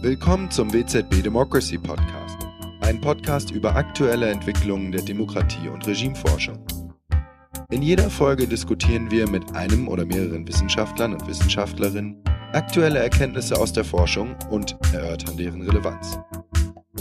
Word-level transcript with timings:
Willkommen 0.00 0.48
zum 0.48 0.72
WZB 0.72 1.24
Democracy 1.24 1.76
Podcast, 1.76 2.38
ein 2.82 3.00
Podcast 3.00 3.50
über 3.50 3.74
aktuelle 3.74 4.28
Entwicklungen 4.30 4.92
der 4.92 5.02
Demokratie 5.02 5.68
und 5.68 5.84
Regimeforschung. 5.88 6.64
In 7.70 7.82
jeder 7.82 8.08
Folge 8.08 8.46
diskutieren 8.46 9.10
wir 9.10 9.28
mit 9.28 9.56
einem 9.56 9.88
oder 9.88 10.06
mehreren 10.06 10.46
Wissenschaftlern 10.46 11.14
und 11.14 11.26
Wissenschaftlerinnen 11.26 12.22
aktuelle 12.52 13.00
Erkenntnisse 13.00 13.56
aus 13.56 13.72
der 13.72 13.84
Forschung 13.84 14.36
und 14.50 14.76
erörtern 14.92 15.36
deren 15.36 15.62
Relevanz. 15.62 16.16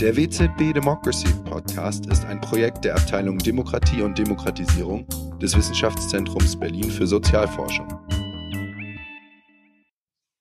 Der 0.02 0.18
WZB 0.18 0.73
Democracy 0.73 1.27
Podcast 1.45 2.07
ist 2.07 2.25
ein 2.25 2.41
Projekt 2.41 2.84
der 2.84 2.95
Abteilung 2.95 3.38
Demokratie 3.38 4.02
und 4.02 4.18
Demokratisierung 4.18 5.07
des 5.39 5.55
Wissenschaftszentrums 5.55 6.59
Berlin 6.59 6.90
für 6.90 7.05
Sozialforschung. 7.05 7.88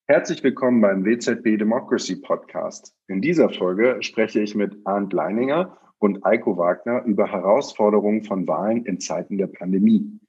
Herzlich 0.09 0.45
willkommen 0.45 0.80
beim 0.80 1.05
WZB 1.05 1.59
Democracy 1.59 2.15
Podcast. 2.15 2.95
In 3.09 3.20
dieser 3.20 3.51
Folge 3.51 3.96
spreche 4.02 4.38
ich 4.38 4.55
mit 4.55 4.77
Arndt 4.84 5.12
Leininger 5.12 5.77
und 5.98 6.24
Eiko 6.24 6.56
Wagner 6.56 7.02
über 7.06 7.27
Herausforderungen 7.27 8.23
von 8.23 8.46
Wahlen 8.46 8.87
in 8.87 9.01
Zeiten 9.01 9.37
der 9.37 9.48
Pandemie. 9.48 10.20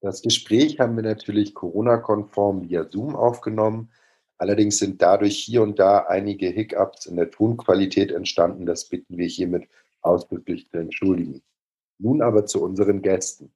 Das 0.00 0.22
Gespräch 0.22 0.80
haben 0.80 0.96
wir 0.96 1.04
natürlich 1.04 1.54
Corona-konform 1.54 2.68
via 2.68 2.90
Zoom 2.90 3.14
aufgenommen. 3.14 3.92
Allerdings 4.38 4.78
sind 4.78 5.00
dadurch 5.00 5.38
hier 5.38 5.62
und 5.62 5.78
da 5.78 5.98
einige 5.98 6.48
Hiccups 6.48 7.06
in 7.06 7.14
der 7.14 7.30
Tonqualität 7.30 8.10
entstanden. 8.10 8.66
Das 8.66 8.88
bitten 8.88 9.18
wir 9.18 9.28
hiermit 9.28 9.68
ausdrücklich 10.00 10.68
zu 10.68 10.78
entschuldigen. 10.78 11.42
Nun 11.98 12.22
aber 12.22 12.44
zu 12.46 12.60
unseren 12.60 13.02
Gästen. 13.02 13.52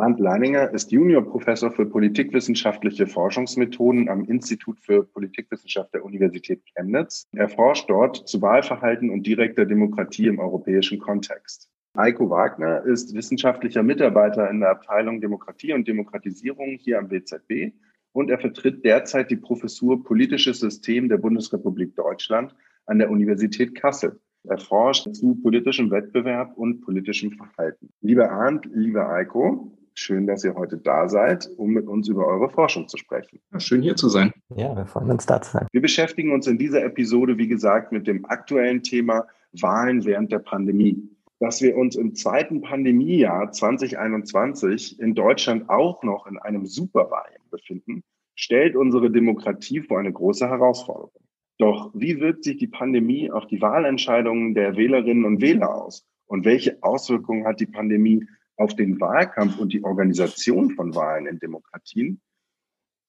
Arndt 0.00 0.18
Leininger 0.18 0.72
ist 0.72 0.92
Juniorprofessor 0.92 1.70
für 1.72 1.84
politikwissenschaftliche 1.84 3.06
Forschungsmethoden 3.06 4.08
am 4.08 4.24
Institut 4.24 4.80
für 4.80 5.04
Politikwissenschaft 5.04 5.92
der 5.92 6.04
Universität 6.04 6.62
Chemnitz. 6.74 7.26
Er 7.32 7.50
forscht 7.50 7.90
dort 7.90 8.26
zu 8.26 8.40
Wahlverhalten 8.40 9.10
und 9.10 9.26
direkter 9.26 9.66
Demokratie 9.66 10.26
im 10.26 10.38
europäischen 10.38 10.98
Kontext. 11.00 11.68
Eiko 11.94 12.30
Wagner 12.30 12.82
ist 12.84 13.14
wissenschaftlicher 13.14 13.82
Mitarbeiter 13.82 14.48
in 14.48 14.60
der 14.60 14.70
Abteilung 14.70 15.20
Demokratie 15.20 15.74
und 15.74 15.86
Demokratisierung 15.86 16.78
hier 16.80 16.98
am 16.98 17.10
WZB 17.10 17.74
und 18.12 18.30
er 18.30 18.38
vertritt 18.38 18.84
derzeit 18.84 19.30
die 19.30 19.36
Professur 19.36 20.02
Politisches 20.02 20.60
System 20.60 21.10
der 21.10 21.18
Bundesrepublik 21.18 21.94
Deutschland 21.94 22.54
an 22.86 23.00
der 23.00 23.10
Universität 23.10 23.74
Kassel. 23.74 24.18
Er 24.44 24.56
forscht 24.56 25.14
zu 25.14 25.34
politischem 25.34 25.90
Wettbewerb 25.90 26.56
und 26.56 26.80
politischem 26.80 27.32
Verhalten. 27.32 27.90
Lieber 28.00 28.30
Arndt, 28.30 28.66
lieber 28.72 29.10
Eiko, 29.10 29.76
Schön, 29.94 30.26
dass 30.26 30.44
ihr 30.44 30.54
heute 30.54 30.78
da 30.78 31.08
seid, 31.08 31.50
um 31.56 31.70
mit 31.70 31.86
uns 31.86 32.08
über 32.08 32.26
eure 32.26 32.48
Forschung 32.48 32.88
zu 32.88 32.96
sprechen. 32.96 33.40
schön 33.58 33.82
hier 33.82 33.96
zu 33.96 34.08
sein. 34.08 34.32
Ja, 34.54 34.74
wir 34.76 34.86
freuen 34.86 35.10
uns 35.10 35.26
da 35.26 35.42
zu 35.42 35.52
sein. 35.52 35.66
Wir 35.72 35.80
beschäftigen 35.80 36.32
uns 36.32 36.46
in 36.46 36.58
dieser 36.58 36.84
Episode, 36.84 37.38
wie 37.38 37.48
gesagt, 37.48 37.92
mit 37.92 38.06
dem 38.06 38.24
aktuellen 38.24 38.82
Thema 38.82 39.26
Wahlen 39.52 40.04
während 40.04 40.32
der 40.32 40.38
Pandemie. 40.38 41.08
Dass 41.38 41.62
wir 41.62 41.76
uns 41.76 41.96
im 41.96 42.14
zweiten 42.14 42.60
Pandemiejahr 42.60 43.50
2021 43.50 45.00
in 45.00 45.14
Deutschland 45.14 45.68
auch 45.70 46.02
noch 46.02 46.26
in 46.26 46.38
einem 46.38 46.66
Superwahljahr 46.66 47.40
befinden, 47.50 48.02
stellt 48.34 48.76
unsere 48.76 49.10
Demokratie 49.10 49.80
vor 49.80 49.98
eine 49.98 50.12
große 50.12 50.48
Herausforderung. 50.48 51.22
Doch 51.58 51.90
wie 51.94 52.20
wirkt 52.20 52.44
sich 52.44 52.56
die 52.56 52.68
Pandemie 52.68 53.30
auf 53.30 53.46
die 53.46 53.60
Wahlentscheidungen 53.60 54.54
der 54.54 54.76
Wählerinnen 54.76 55.24
und 55.24 55.42
Wähler 55.42 55.74
aus? 55.74 56.06
Und 56.26 56.44
welche 56.44 56.78
Auswirkungen 56.82 57.44
hat 57.44 57.60
die 57.60 57.66
Pandemie 57.66 58.26
auf 58.60 58.76
den 58.76 59.00
Wahlkampf 59.00 59.58
und 59.58 59.72
die 59.72 59.82
Organisation 59.82 60.70
von 60.72 60.94
Wahlen 60.94 61.26
in 61.26 61.38
Demokratien? 61.38 62.20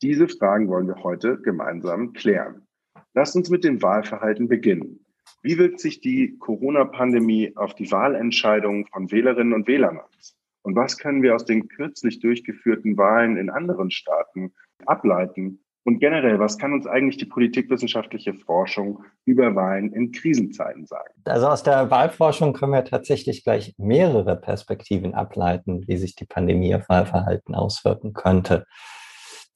Diese 0.02 0.30
Fragen 0.30 0.69
wollen 0.69 0.88
wir 0.88 1.03
heute 1.03 1.41
gemeinsam 1.41 2.13
klären. 2.13 2.66
Lasst 3.13 3.35
uns 3.35 3.49
mit 3.49 3.66
dem 3.66 3.81
Wahlverhalten 3.81 4.47
beginnen. 4.47 5.06
Wie 5.44 5.57
wirkt 5.57 5.81
sich 5.81 6.00
die 6.00 6.38
Corona-Pandemie 6.40 7.56
auf 7.57 7.75
die 7.75 7.91
Wahlentscheidungen 7.91 8.88
von 8.88 9.11
Wählerinnen 9.11 9.53
und 9.53 9.67
Wählern 9.67 10.00
aus? 10.00 10.38
Und 10.61 10.75
was 10.75 10.97
können 10.97 11.22
wir 11.22 11.35
aus 11.35 11.44
den 11.44 11.67
kürzlich 11.67 12.19
durchgeführten 12.19 12.95
Wahlen 12.97 13.35
in 13.35 13.50
anderen 13.50 13.91
Staaten 13.91 14.53
ableiten, 14.85 15.59
und 15.84 16.00
generell, 16.00 16.38
was 16.40 16.58
kann 16.58 16.74
uns 16.74 16.86
eigentlich 16.86 17.18
die 17.18 17.25
politikwissenschaftliche 17.25 18.34
Forschung 18.36 19.03
über 19.25 19.56
Wahlen 19.56 19.92
in 19.94 20.12
Krisenzeiten 20.12 20.86
sagen? 20.86 21.14
Also 21.25 21.47
aus 21.47 21.64
der 21.64 21.90
Wahlforschung 21.90 22.53
können 22.53 22.74
wir 22.74 22.86
tatsächlich 22.86 23.44
gleich 23.44 23.74
mehrere 23.78 24.36
Perspektiven 24.36 25.16
ableiten, 25.16 25.88
wie 25.88 25.97
sich 25.97 26.16
die 26.16 26.25
Pandemie 26.25 26.75
auf 26.75 26.88
Wahlverhalten 26.88 27.56
auswirken 27.56 28.14
könnte. 28.14 28.66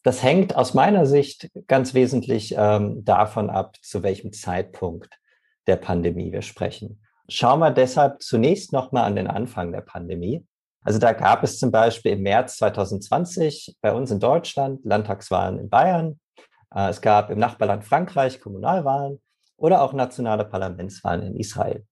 Das 0.04 0.24
hängt 0.24 0.56
aus 0.56 0.74
meiner 0.74 1.06
Sicht 1.06 1.50
ganz 1.68 1.94
wesentlich 1.94 2.56
ähm, 2.58 3.04
davon 3.04 3.50
ab, 3.50 3.76
zu 3.82 4.04
welchem 4.04 4.34
Zeitpunkt 4.34 5.20
der 5.68 5.78
Pandemie 5.78 6.32
wir 6.32 6.42
sprechen. 6.44 7.02
Schauen 7.28 7.60
wir 7.60 7.72
deshalb 7.72 8.22
zunächst 8.22 8.72
nochmal 8.72 9.06
an 9.06 9.16
den 9.16 9.28
Anfang 9.28 9.72
der 9.72 9.82
Pandemie. 9.82 10.46
Also 10.86 11.00
da 11.00 11.14
gab 11.14 11.44
es 11.44 11.58
zum 11.58 11.72
Beispiel 11.72 12.14
im 12.14 12.22
März 12.22 12.58
2020 12.58 13.76
bei 13.82 13.92
uns 13.92 14.12
in 14.12 14.20
Deutschland 14.20 14.86
Landtagswahlen 14.86 15.58
in 15.60 15.70
Bayern. 15.70 16.20
Äh, 16.74 16.90
es 16.90 17.02
gab 17.02 17.32
im 17.32 17.40
Nachbarland 17.40 17.84
Frankreich 17.84 18.40
Kommunalwahlen 18.40 19.20
oder 19.58 19.82
auch 19.82 19.94
nationale 19.94 20.46
Parlamentswahlen 20.46 21.24
in 21.24 21.36
Israel. 21.36 21.86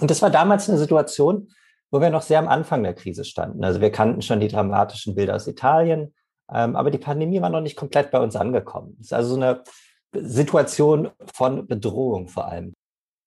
Und 0.00 0.10
das 0.10 0.20
war 0.20 0.30
damals 0.30 0.68
eine 0.68 0.78
Situation, 0.78 1.48
wo 1.92 2.00
wir 2.00 2.10
noch 2.10 2.22
sehr 2.22 2.40
am 2.40 2.48
Anfang 2.48 2.82
der 2.82 2.94
Krise 2.94 3.24
standen. 3.24 3.64
Also 3.64 3.80
wir 3.80 3.92
kannten 3.92 4.20
schon 4.20 4.40
die 4.40 4.48
dramatischen 4.48 5.14
Bilder 5.14 5.36
aus 5.36 5.46
Italien, 5.46 6.12
ähm, 6.52 6.74
aber 6.74 6.90
die 6.90 6.98
Pandemie 6.98 7.40
war 7.40 7.50
noch 7.50 7.60
nicht 7.60 7.76
komplett 7.76 8.10
bei 8.10 8.18
uns 8.18 8.34
angekommen. 8.34 8.96
Es 9.00 9.06
ist 9.06 9.12
also 9.12 9.30
so 9.30 9.36
eine 9.36 9.62
Situation 10.12 11.10
von 11.34 11.68
Bedrohung 11.68 12.26
vor 12.26 12.48
allem. 12.48 12.74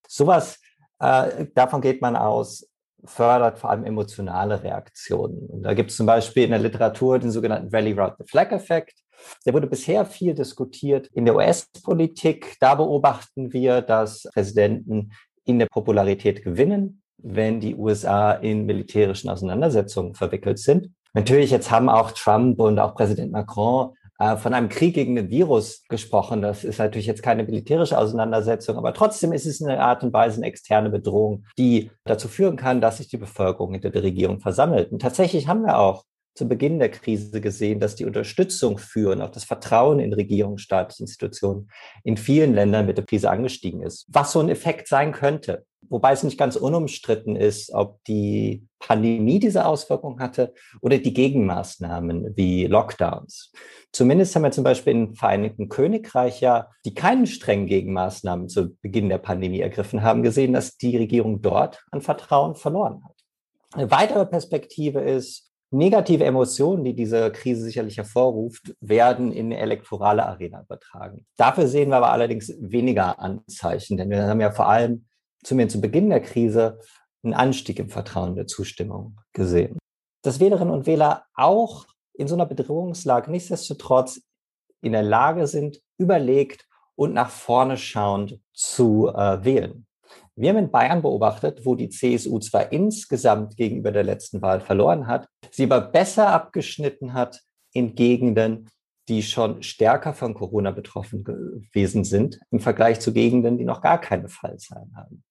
Sowas, 0.06 0.59
äh, 1.00 1.46
davon 1.56 1.79
geht 1.79 2.02
man 2.02 2.18
aus, 2.18 2.68
fördert 3.06 3.59
vor 3.59 3.69
allem 3.69 3.84
emotionale 3.84 4.63
Reaktionen. 4.63 5.47
Und 5.47 5.63
da 5.63 5.73
gibt 5.73 5.91
es 5.91 5.97
zum 5.97 6.06
Beispiel 6.06 6.44
in 6.44 6.51
der 6.51 6.59
Literatur 6.59 7.19
den 7.19 7.31
sogenannten 7.31 7.72
Valley 7.72 7.94
Route 7.94 8.16
the 8.19 8.25
Flag 8.28 8.51
Effekt. 8.51 8.94
Der 9.45 9.53
wurde 9.53 9.67
bisher 9.67 10.06
viel 10.06 10.34
diskutiert 10.34 11.07
in 11.13 11.25
der 11.25 11.35
US-Politik. 11.35 12.56
Da 12.59 12.75
beobachten 12.75 13.53
wir, 13.53 13.81
dass 13.81 14.23
Präsidenten 14.34 15.11
in 15.45 15.59
der 15.59 15.67
Popularität 15.67 16.44
gewinnen, 16.44 17.01
wenn 17.17 17.59
die 17.59 17.75
USA 17.75 18.34
in 18.34 18.66
militärischen 18.66 19.29
Auseinandersetzungen 19.29 20.16
verwickelt 20.16 20.59
sind. 20.59 20.90
Natürlich, 21.13 21.51
jetzt 21.51 21.72
haben 21.72 21.90
auch 21.90 22.11
Trump 22.11 22.59
und 22.59 22.79
auch 22.79 22.95
Präsident 22.95 23.31
Macron 23.31 23.94
von 24.38 24.54
einem 24.54 24.70
Krieg 24.70 24.94
gegen 24.94 25.16
den 25.16 25.30
Virus 25.30 25.84
gesprochen. 25.90 26.42
Das 26.42 26.64
ist 26.64 26.78
natürlich 26.78 27.08
jetzt 27.08 27.24
keine 27.24 27.44
militärische 27.44 27.98
Auseinandersetzung, 27.98 28.78
aber 28.78 28.94
trotzdem 28.94 29.34
ist 29.34 29.46
es 29.46 29.62
eine 29.62 29.82
Art 29.82 30.04
und 30.04 30.14
Weise 30.14 30.38
eine 30.38 30.46
externe 30.46 30.90
Bedrohung, 30.90 31.46
die 31.58 31.90
dazu 32.04 32.28
führen 32.28 32.56
kann, 32.56 32.82
dass 32.82 32.98
sich 32.98 33.08
die 33.08 33.18
Bevölkerung 33.18 33.74
hinter 33.74 33.90
der 33.90 34.04
Regierung 34.04 34.40
versammelt. 34.40 34.92
Und 34.92 35.02
tatsächlich 35.02 35.48
haben 35.48 35.64
wir 35.64 35.80
auch 35.80 36.04
zu 36.36 36.48
Beginn 36.48 36.80
der 36.80 36.90
Krise 36.90 37.42
gesehen, 37.42 37.80
dass 37.80 37.96
die 37.96 38.06
Unterstützung 38.06 38.78
für 38.78 39.12
und 39.12 39.22
auch 39.22 39.32
das 39.32 39.44
Vertrauen 39.44 40.00
in 40.00 40.58
staatliche 40.58 41.03
Institutionen 41.03 41.70
in 42.03 42.16
vielen 42.16 42.53
Ländern 42.53 42.86
mit 42.86 42.98
der 42.98 43.06
Krise 43.06 43.30
angestiegen 43.30 43.82
ist. 43.82 44.06
Was 44.08 44.32
so 44.32 44.40
ein 44.40 44.50
Effekt 44.50 44.88
sein 44.88 45.12
könnte, 45.12 45.66
wobei 45.90 46.14
es 46.14 46.24
nicht 46.24 46.38
ganz 46.38 46.56
unumstritten 46.56 47.36
ist, 47.36 47.74
ob 47.74 48.03
die 48.06 48.66
Pandemie 48.81 49.40
diese 49.40 49.66
Auswirkung 49.66 50.19
hatte 50.19 50.53
oder 50.81 50.97
die 50.97 51.14
Gegenmaßnahmen 51.14 52.36
wie 52.36 52.66
Lockdowns. 52.66 53.53
Zumindest 53.94 54.36
haben 54.36 54.44
wir 54.44 54.52
zum 54.52 54.64
Beispiel 54.64 54.94
im 54.94 55.16
Vereinigten 55.16 55.69
Königreich 55.69 56.42
ja, 56.42 56.69
die 56.86 56.94
keinen 56.94 57.28
strengen 57.28 57.68
Gegenmaßnahmen 57.68 58.50
zu 58.50 58.75
Beginn 58.81 59.09
der 59.09 59.18
Pandemie 59.18 59.59
ergriffen 59.59 60.02
haben, 60.02 60.24
gesehen, 60.24 60.53
dass 60.53 60.78
die 60.78 60.97
Regierung 60.97 61.41
dort 61.41 61.84
an 61.91 62.02
Vertrauen 62.02 62.56
verloren 62.56 63.03
hat. 63.06 63.16
Eine 63.74 63.91
weitere 63.91 64.25
Perspektive 64.25 65.00
ist, 65.00 65.52
negative 65.72 66.25
Emotionen, 66.25 66.84
die 66.84 66.94
diese 66.94 67.32
Krise 67.32 67.64
sicherlich 67.64 67.97
hervorruft, 67.97 68.76
werden 68.82 69.32
in 69.32 69.46
eine 69.47 69.58
elektorale 69.58 70.26
Arena 70.26 70.61
übertragen. 70.64 71.26
Dafür 71.38 71.67
sehen 71.67 71.90
wir 71.90 71.97
aber 71.97 72.11
allerdings 72.11 72.53
weniger 72.59 73.20
Anzeichen, 73.20 73.97
denn 73.97 74.09
wir 74.09 74.23
haben 74.23 74.41
ja 74.41 74.52
vor 74.52 74.67
allem 74.67 75.05
zumindest 75.44 75.78
zu 75.78 75.82
Beginn 75.82 76.09
der 76.09 76.22
Krise 76.22 76.79
einen 77.23 77.34
Anstieg 77.34 77.79
im 77.79 77.90
Vertrauen 77.90 78.35
der 78.35 78.47
Zustimmung 78.47 79.20
gesehen. 79.34 79.78
Dass 80.23 80.40
Wählerinnen 80.40 80.73
und 80.73 80.85
Wähler 80.85 81.26
auch 81.34 81.85
in 82.14 82.28
so 82.28 82.35
einer 82.35 82.46
Bedrohungslage 82.46 83.32
nichtsdestotrotz 83.32 84.22
in 84.82 84.91
der 84.91 85.03
Lage 85.03 85.47
sind, 85.47 85.82
überlegt 85.97 86.68
und 86.96 87.14
nach 87.14 87.29
vorne 87.29 87.78
schauend 87.78 88.40
zu 88.53 89.08
äh, 89.09 89.44
wählen. 89.44 89.85
Wir 90.35 90.50
haben 90.50 90.58
in 90.58 90.72
Bayern 90.72 91.02
beobachtet, 91.02 91.66
wo 91.66 91.76
die 91.76 91.90
CSU 91.90 92.40
zwar 92.40 92.72
insgesamt 92.72 93.58
gegenüber 93.58 93.91
der 93.91 94.03
letzten 94.03 94.41
Wahl 94.41 94.62
verloren 94.62 95.08
hat, 95.08 95.28
sie 95.52 95.66
aber 95.66 95.82
besser 95.82 96.29
abgeschnitten 96.29 97.14
hat 97.14 97.41
in 97.74 97.96
Gegenden, 97.96 98.70
die 99.08 99.24
schon 99.24 99.62
stärker 99.62 100.14
von 100.14 100.34
Corona 100.34 100.72
betroffen 100.72 101.24
gewesen 101.24 102.03
sind, 102.03 102.40
im 102.50 102.59
Vergleich 102.59 103.00
zu 103.00 103.14
Gegenden, 103.14 103.58
die 103.58 103.66
noch 103.66 103.82
gar 103.82 104.00
keine 104.00 104.29
Fallzahlen 104.29 104.96
haben. 104.96 105.24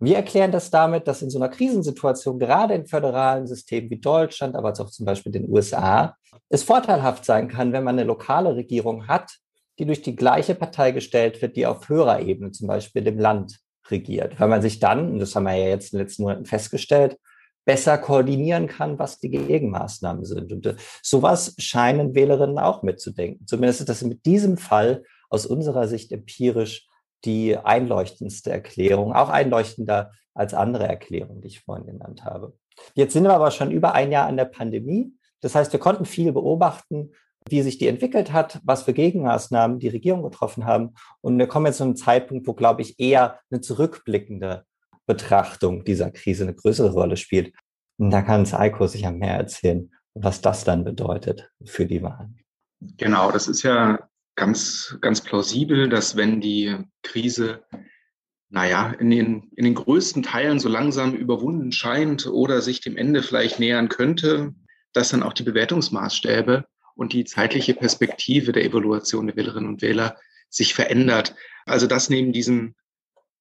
Wir 0.00 0.16
erklären 0.16 0.52
das 0.52 0.70
damit, 0.70 1.06
dass 1.08 1.22
in 1.22 1.30
so 1.30 1.38
einer 1.38 1.48
Krisensituation, 1.48 2.38
gerade 2.38 2.74
in 2.74 2.86
föderalen 2.86 3.46
Systemen 3.46 3.90
wie 3.90 4.00
Deutschland, 4.00 4.56
aber 4.56 4.70
auch 4.70 4.90
zum 4.90 5.06
Beispiel 5.06 5.32
den 5.32 5.48
USA, 5.48 6.16
es 6.48 6.62
vorteilhaft 6.62 7.24
sein 7.24 7.48
kann, 7.48 7.72
wenn 7.72 7.84
man 7.84 7.98
eine 7.98 8.06
lokale 8.06 8.54
Regierung 8.56 9.08
hat, 9.08 9.38
die 9.78 9.86
durch 9.86 10.02
die 10.02 10.16
gleiche 10.16 10.54
Partei 10.54 10.92
gestellt 10.92 11.42
wird, 11.42 11.56
die 11.56 11.66
auf 11.66 11.88
höherer 11.88 12.20
Ebene, 12.20 12.52
zum 12.52 12.68
Beispiel 12.68 13.02
dem 13.02 13.18
Land, 13.18 13.58
regiert. 13.90 14.38
Weil 14.40 14.48
man 14.48 14.62
sich 14.62 14.78
dann, 14.78 15.12
und 15.12 15.18
das 15.18 15.34
haben 15.34 15.44
wir 15.44 15.54
ja 15.54 15.68
jetzt 15.68 15.92
in 15.92 15.98
den 15.98 16.06
letzten 16.06 16.22
Monaten 16.22 16.46
festgestellt, 16.46 17.18
besser 17.64 17.98
koordinieren 17.98 18.66
kann, 18.66 18.98
was 18.98 19.18
die 19.20 19.30
Gegenmaßnahmen 19.30 20.24
sind. 20.24 20.52
Und 20.52 20.66
äh, 20.66 20.76
sowas 21.02 21.54
scheinen 21.58 22.14
Wählerinnen 22.14 22.58
auch 22.58 22.82
mitzudenken. 22.82 23.46
Zumindest 23.46 23.80
ist 23.80 23.88
das 23.88 24.02
mit 24.02 24.24
diesem 24.26 24.56
Fall 24.58 25.02
aus 25.30 25.46
unserer 25.46 25.88
Sicht 25.88 26.12
empirisch 26.12 26.86
die 27.24 27.56
einleuchtendste 27.56 28.50
Erklärung, 28.50 29.12
auch 29.14 29.28
einleuchtender 29.28 30.12
als 30.34 30.54
andere 30.54 30.86
Erklärungen, 30.86 31.40
die 31.40 31.48
ich 31.48 31.60
vorhin 31.60 31.86
genannt 31.86 32.24
habe. 32.24 32.56
Jetzt 32.94 33.12
sind 33.12 33.24
wir 33.24 33.34
aber 33.34 33.50
schon 33.50 33.70
über 33.70 33.94
ein 33.94 34.12
Jahr 34.12 34.26
an 34.26 34.36
der 34.36 34.46
Pandemie. 34.46 35.12
Das 35.40 35.54
heißt, 35.54 35.72
wir 35.72 35.80
konnten 35.80 36.04
viel 36.04 36.32
beobachten, 36.32 37.12
wie 37.48 37.62
sich 37.62 37.78
die 37.78 37.88
entwickelt 37.88 38.32
hat, 38.32 38.60
was 38.64 38.82
für 38.82 38.94
Gegenmaßnahmen 38.94 39.78
die 39.78 39.88
Regierung 39.88 40.22
getroffen 40.22 40.64
haben. 40.64 40.94
Und 41.20 41.38
wir 41.38 41.46
kommen 41.46 41.66
jetzt 41.66 41.78
zu 41.78 41.84
einem 41.84 41.96
Zeitpunkt, 41.96 42.46
wo, 42.46 42.54
glaube 42.54 42.82
ich, 42.82 42.98
eher 42.98 43.38
eine 43.50 43.60
zurückblickende 43.60 44.64
Betrachtung 45.06 45.84
dieser 45.84 46.10
Krise 46.10 46.44
eine 46.44 46.54
größere 46.54 46.92
Rolle 46.92 47.16
spielt. 47.16 47.54
Und 47.98 48.10
da 48.10 48.22
kann 48.22 48.46
Saiko 48.46 48.86
sicher 48.86 49.12
mehr 49.12 49.36
erzählen, 49.36 49.92
was 50.14 50.40
das 50.40 50.64
dann 50.64 50.84
bedeutet 50.84 51.50
für 51.64 51.86
die 51.86 52.02
Wahlen. 52.02 52.38
Genau, 52.80 53.30
das 53.30 53.48
ist 53.48 53.62
ja 53.62 53.98
ganz, 54.36 54.96
ganz 55.00 55.20
plausibel, 55.20 55.88
dass 55.88 56.16
wenn 56.16 56.40
die 56.40 56.76
Krise 57.02 57.64
naja, 58.54 58.94
in 59.00 59.10
den, 59.10 59.50
in 59.56 59.64
den 59.64 59.74
größten 59.74 60.22
Teilen 60.22 60.60
so 60.60 60.68
langsam 60.68 61.14
überwunden 61.16 61.72
scheint 61.72 62.28
oder 62.28 62.62
sich 62.62 62.80
dem 62.80 62.96
Ende 62.96 63.24
vielleicht 63.24 63.58
nähern 63.58 63.88
könnte, 63.88 64.54
dass 64.92 65.08
dann 65.08 65.24
auch 65.24 65.32
die 65.32 65.42
Bewertungsmaßstäbe 65.42 66.64
und 66.94 67.12
die 67.12 67.24
zeitliche 67.24 67.74
Perspektive 67.74 68.52
der 68.52 68.64
Evaluation 68.64 69.26
der 69.26 69.34
Wählerinnen 69.34 69.68
und 69.68 69.82
Wähler 69.82 70.16
sich 70.50 70.72
verändert. 70.72 71.34
Also 71.66 71.88
das 71.88 72.10
neben 72.10 72.32
diesem, 72.32 72.76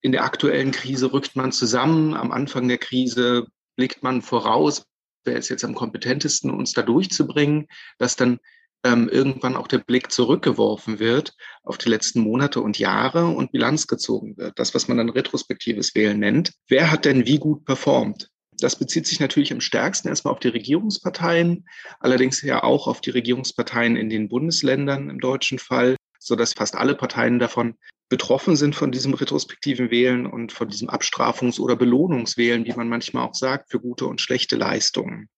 in 0.01 0.13
der 0.13 0.23
aktuellen 0.23 0.71
Krise 0.71 1.13
rückt 1.13 1.35
man 1.35 1.51
zusammen, 1.51 2.15
am 2.15 2.31
Anfang 2.31 2.67
der 2.67 2.79
Krise 2.79 3.45
blickt 3.75 4.01
man 4.01 4.23
voraus, 4.23 4.87
wer 5.25 5.37
ist 5.37 5.49
jetzt 5.49 5.63
am 5.63 5.75
kompetentesten, 5.75 6.49
uns 6.49 6.73
da 6.73 6.81
durchzubringen, 6.81 7.67
dass 7.99 8.15
dann 8.15 8.39
ähm, 8.83 9.09
irgendwann 9.09 9.55
auch 9.55 9.67
der 9.67 9.79
Blick 9.79 10.11
zurückgeworfen 10.11 10.99
wird 10.99 11.35
auf 11.63 11.77
die 11.77 11.89
letzten 11.89 12.19
Monate 12.19 12.61
und 12.61 12.79
Jahre 12.79 13.27
und 13.27 13.51
Bilanz 13.51 13.87
gezogen 13.87 14.37
wird. 14.37 14.59
Das, 14.59 14.75
was 14.75 14.87
man 14.87 14.97
dann 14.97 15.09
retrospektives 15.09 15.95
Wählen 15.95 16.19
nennt. 16.19 16.53
Wer 16.67 16.91
hat 16.91 17.05
denn 17.05 17.25
wie 17.25 17.39
gut 17.39 17.65
performt? 17.65 18.29
Das 18.59 18.77
bezieht 18.77 19.07
sich 19.07 19.19
natürlich 19.19 19.51
am 19.51 19.61
stärksten 19.61 20.09
erstmal 20.09 20.33
auf 20.33 20.39
die 20.39 20.49
Regierungsparteien, 20.49 21.65
allerdings 21.99 22.41
ja 22.41 22.63
auch 22.63 22.87
auf 22.87 23.01
die 23.01 23.09
Regierungsparteien 23.09 23.95
in 23.95 24.09
den 24.09 24.29
Bundesländern 24.29 25.09
im 25.09 25.19
deutschen 25.19 25.59
Fall, 25.59 25.95
so 26.19 26.35
dass 26.35 26.53
fast 26.53 26.75
alle 26.75 26.95
Parteien 26.95 27.39
davon 27.39 27.75
betroffen 28.09 28.55
sind 28.55 28.75
von 28.75 28.91
diesem 28.91 29.13
retrospektiven 29.15 29.89
Wählen 29.89 30.27
und 30.27 30.51
von 30.51 30.67
diesem 30.67 30.89
Abstrafungs- 30.89 31.59
oder 31.59 31.75
Belohnungswählen, 31.75 32.65
wie 32.65 32.73
man 32.73 32.87
manchmal 32.87 33.27
auch 33.27 33.33
sagt, 33.33 33.71
für 33.71 33.79
gute 33.79 34.05
und 34.05 34.21
schlechte 34.21 34.55
Leistungen. 34.55 35.29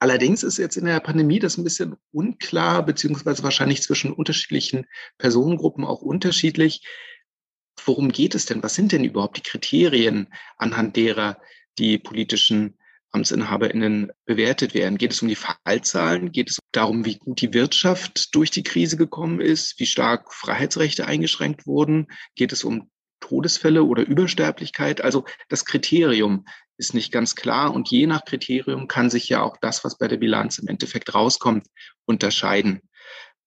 Allerdings 0.00 0.44
ist 0.44 0.58
jetzt 0.58 0.76
in 0.76 0.84
der 0.84 1.00
Pandemie 1.00 1.40
das 1.40 1.58
ein 1.58 1.64
bisschen 1.64 1.96
unklar, 2.12 2.84
beziehungsweise 2.84 3.42
wahrscheinlich 3.42 3.82
zwischen 3.82 4.12
unterschiedlichen 4.12 4.86
Personengruppen 5.18 5.84
auch 5.84 6.02
unterschiedlich. 6.02 6.86
Worum 7.84 8.10
geht 8.10 8.34
es 8.34 8.46
denn? 8.46 8.62
Was 8.62 8.74
sind 8.74 8.92
denn 8.92 9.04
überhaupt 9.04 9.38
die 9.38 9.42
Kriterien, 9.42 10.28
anhand 10.56 10.96
derer 10.96 11.38
die 11.78 11.98
politischen 11.98 12.78
AmtsinhaberInnen 13.10 14.12
bewertet 14.24 14.74
werden? 14.74 14.98
Geht 14.98 15.12
es 15.12 15.22
um 15.22 15.28
die 15.28 15.36
Fallzahlen? 15.36 16.30
Geht 16.30 16.50
es 16.50 16.58
darum, 16.72 17.04
wie 17.04 17.16
gut 17.16 17.40
die 17.40 17.54
Wirtschaft 17.54 18.34
durch 18.34 18.50
die 18.50 18.62
Krise 18.62 18.96
gekommen 18.96 19.40
ist? 19.40 19.80
Wie 19.80 19.86
stark 19.86 20.32
Freiheitsrechte 20.32 21.06
eingeschränkt 21.06 21.66
wurden? 21.66 22.06
Geht 22.36 22.52
es 22.52 22.62
um 22.62 22.90
Todesfälle 23.20 23.82
oder 23.82 24.06
Übersterblichkeit? 24.06 25.00
Also 25.00 25.24
das 25.48 25.64
Kriterium 25.64 26.44
ist 26.78 26.94
nicht 26.94 27.12
ganz 27.12 27.34
klar 27.34 27.74
und 27.74 27.90
je 27.90 28.06
nach 28.06 28.24
Kriterium 28.24 28.88
kann 28.88 29.10
sich 29.10 29.28
ja 29.28 29.42
auch 29.42 29.56
das, 29.60 29.84
was 29.84 29.98
bei 29.98 30.08
der 30.08 30.16
Bilanz 30.16 30.58
im 30.58 30.68
Endeffekt 30.68 31.14
rauskommt, 31.14 31.66
unterscheiden. 32.06 32.80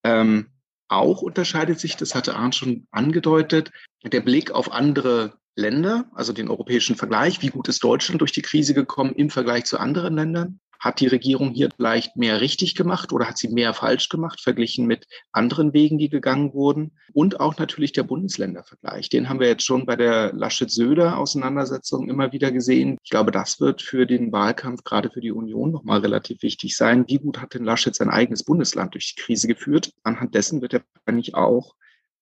Ähm, 0.03 0.51
auch 0.89 1.21
unterscheidet 1.21 1.79
sich, 1.79 1.95
das 1.95 2.13
hatte 2.13 2.35
Arndt 2.35 2.55
schon 2.55 2.87
angedeutet, 2.91 3.71
der 4.03 4.19
Blick 4.19 4.51
auf 4.51 4.71
andere 4.71 5.37
Länder, 5.55 6.09
also 6.13 6.33
den 6.33 6.49
europäischen 6.49 6.97
Vergleich. 6.97 7.41
Wie 7.41 7.47
gut 7.47 7.69
ist 7.69 7.83
Deutschland 7.83 8.19
durch 8.19 8.33
die 8.33 8.41
Krise 8.41 8.73
gekommen 8.73 9.13
im 9.13 9.29
Vergleich 9.29 9.65
zu 9.65 9.79
anderen 9.79 10.15
Ländern? 10.15 10.59
Hat 10.81 10.99
die 10.99 11.07
Regierung 11.07 11.51
hier 11.51 11.69
vielleicht 11.75 12.17
mehr 12.17 12.41
richtig 12.41 12.73
gemacht 12.73 13.13
oder 13.13 13.27
hat 13.27 13.37
sie 13.37 13.49
mehr 13.49 13.75
falsch 13.75 14.09
gemacht, 14.09 14.41
verglichen 14.41 14.87
mit 14.87 15.05
anderen 15.31 15.73
Wegen, 15.73 15.99
die 15.99 16.09
gegangen 16.09 16.53
wurden? 16.53 16.97
Und 17.13 17.39
auch 17.39 17.57
natürlich 17.57 17.91
der 17.91 18.01
Bundesländervergleich. 18.01 19.07
Den 19.09 19.29
haben 19.29 19.39
wir 19.39 19.47
jetzt 19.47 19.63
schon 19.63 19.85
bei 19.85 19.95
der 19.95 20.33
Laschet-Söder-Auseinandersetzung 20.33 22.09
immer 22.09 22.31
wieder 22.31 22.51
gesehen. 22.51 22.97
Ich 23.03 23.11
glaube, 23.11 23.31
das 23.31 23.59
wird 23.59 23.83
für 23.83 24.07
den 24.07 24.31
Wahlkampf, 24.31 24.83
gerade 24.83 25.11
für 25.11 25.21
die 25.21 25.31
Union, 25.31 25.71
nochmal 25.71 25.99
relativ 25.99 26.41
wichtig 26.41 26.75
sein. 26.75 27.05
Wie 27.07 27.19
gut 27.19 27.39
hat 27.39 27.53
denn 27.53 27.63
Laschet 27.63 27.93
sein 27.93 28.09
eigenes 28.09 28.43
Bundesland 28.43 28.95
durch 28.95 29.13
die 29.13 29.21
Krise 29.21 29.47
geführt? 29.47 29.93
Anhand 30.01 30.33
dessen 30.33 30.63
wird 30.63 30.73
er 30.73 30.81
wahrscheinlich 30.95 31.35
auch 31.35 31.75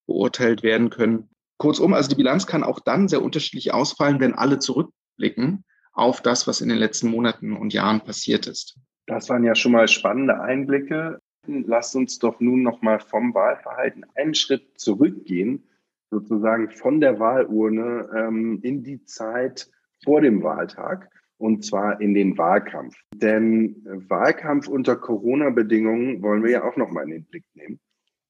beurteilt 0.05 0.63
werden 0.63 0.89
können, 0.89 1.29
Kurzum, 1.59 1.93
also 1.93 2.09
die 2.09 2.15
Bilanz 2.15 2.47
kann 2.47 2.63
auch 2.63 2.79
dann 2.79 3.09
sehr 3.09 3.21
unterschiedlich 3.21 3.73
ausfallen, 3.73 4.21
wenn 4.21 4.33
alle 4.33 4.59
zurückblicken 4.59 5.65
auf 5.93 6.21
das, 6.21 6.47
was 6.47 6.61
in 6.61 6.69
den 6.69 6.77
letzten 6.77 7.09
Monaten 7.09 7.55
und 7.55 7.73
Jahren 7.73 8.01
passiert 8.01 8.47
ist. 8.47 8.77
Das 9.05 9.29
waren 9.29 9.43
ja 9.43 9.55
schon 9.55 9.71
mal 9.71 9.87
spannende 9.87 10.39
Einblicke. 10.39 11.19
Lasst 11.47 11.95
uns 11.95 12.19
doch 12.19 12.39
nun 12.39 12.61
noch 12.61 12.81
mal 12.81 12.99
vom 12.99 13.33
Wahlverhalten 13.33 14.05
einen 14.15 14.35
Schritt 14.35 14.79
zurückgehen, 14.79 15.63
sozusagen 16.11 16.69
von 16.69 17.01
der 17.01 17.19
Wahlurne 17.19 18.09
ähm, 18.15 18.59
in 18.61 18.83
die 18.83 19.03
Zeit 19.05 19.69
vor 20.03 20.21
dem 20.21 20.43
Wahltag 20.43 21.09
und 21.39 21.65
zwar 21.65 21.99
in 22.01 22.13
den 22.13 22.37
Wahlkampf. 22.37 22.95
Denn 23.15 23.81
Wahlkampf 23.85 24.67
unter 24.67 24.95
Corona-Bedingungen 24.95 26.21
wollen 26.21 26.43
wir 26.43 26.51
ja 26.51 26.63
auch 26.63 26.75
noch 26.75 26.91
mal 26.91 27.03
in 27.03 27.11
den 27.11 27.25
Blick 27.25 27.45
nehmen. 27.55 27.79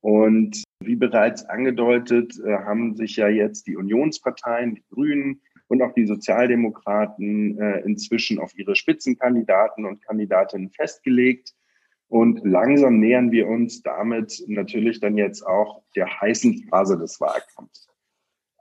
Und 0.02 0.64
wie 0.82 0.96
bereits 0.96 1.44
angedeutet, 1.44 2.40
äh, 2.40 2.54
haben 2.60 2.96
sich 2.96 3.18
ja 3.18 3.28
jetzt 3.28 3.68
die 3.68 3.76
Unionsparteien, 3.76 4.76
die 4.76 4.86
Grünen 4.90 5.42
und 5.70 5.82
auch 5.82 5.94
die 5.94 6.06
Sozialdemokraten 6.06 7.58
äh, 7.60 7.80
inzwischen 7.82 8.40
auf 8.40 8.58
ihre 8.58 8.76
Spitzenkandidaten 8.76 9.86
und 9.86 10.02
Kandidatinnen 10.02 10.72
festgelegt. 10.72 11.54
Und 12.08 12.42
langsam 12.44 13.00
nähern 13.00 13.32
wir 13.32 13.48
uns 13.48 13.84
damit 13.84 14.44
natürlich 14.48 15.00
dann 15.00 15.16
jetzt 15.16 15.46
auch 15.46 15.84
der 15.96 16.20
heißen 16.20 16.68
Phase 16.70 16.98
des 16.98 17.22
Wahlkampfs. 17.22 17.88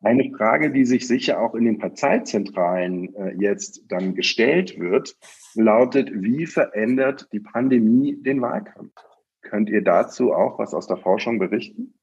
Eine 0.03 0.31
Frage, 0.37 0.71
die 0.71 0.85
sich 0.85 1.09
sicher 1.09 1.41
auch 1.41 1.55
in 1.55 1.65
den 1.65 1.79
Parteizentralen 1.79 3.15
äh, 3.17 3.35
jetzt 3.41 3.83
dann 3.89 4.15
gestellt 4.15 4.79
wird, 4.79 5.17
lautet, 5.55 6.11
wie 6.13 6.47
verändert 6.47 7.29
die 7.33 7.41
Pandemie 7.41 8.17
den 8.23 8.41
Wahlkampf? 8.43 8.93
Könnt 9.41 9.71
ihr 9.71 9.83
dazu 9.83 10.33
auch 10.33 10.59
was 10.59 10.75
aus 10.75 10.87
der 10.87 10.99
Forschung 10.99 11.39
berichten? 11.39 11.95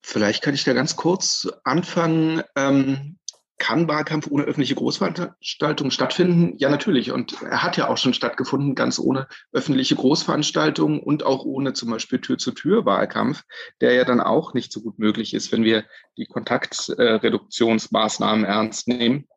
Vielleicht 0.00 0.42
kann 0.42 0.54
ich 0.54 0.64
da 0.64 0.72
ganz 0.74 0.94
kurz 0.94 1.48
anfangen. 1.64 2.42
Ähm, 2.56 3.17
kann 3.58 3.88
Wahlkampf 3.88 4.28
ohne 4.30 4.44
öffentliche 4.44 4.76
Großveranstaltungen 4.76 5.90
stattfinden? 5.90 6.54
Ja, 6.58 6.70
natürlich. 6.70 7.10
Und 7.10 7.42
er 7.42 7.62
hat 7.62 7.76
ja 7.76 7.88
auch 7.88 7.98
schon 7.98 8.14
stattgefunden, 8.14 8.74
ganz 8.74 8.98
ohne 8.98 9.28
öffentliche 9.52 9.96
Großveranstaltungen 9.96 11.00
und 11.00 11.24
auch 11.24 11.44
ohne 11.44 11.72
zum 11.72 11.90
Beispiel 11.90 12.20
Tür-zu-Tür-Wahlkampf, 12.20 13.42
der 13.80 13.94
ja 13.94 14.04
dann 14.04 14.20
auch 14.20 14.54
nicht 14.54 14.72
so 14.72 14.80
gut 14.80 14.98
möglich 14.98 15.34
ist, 15.34 15.52
wenn 15.52 15.64
wir 15.64 15.84
die 16.16 16.26
Kontaktreduktionsmaßnahmen 16.26 18.44
ernst 18.44 18.88
nehmen 18.88 19.28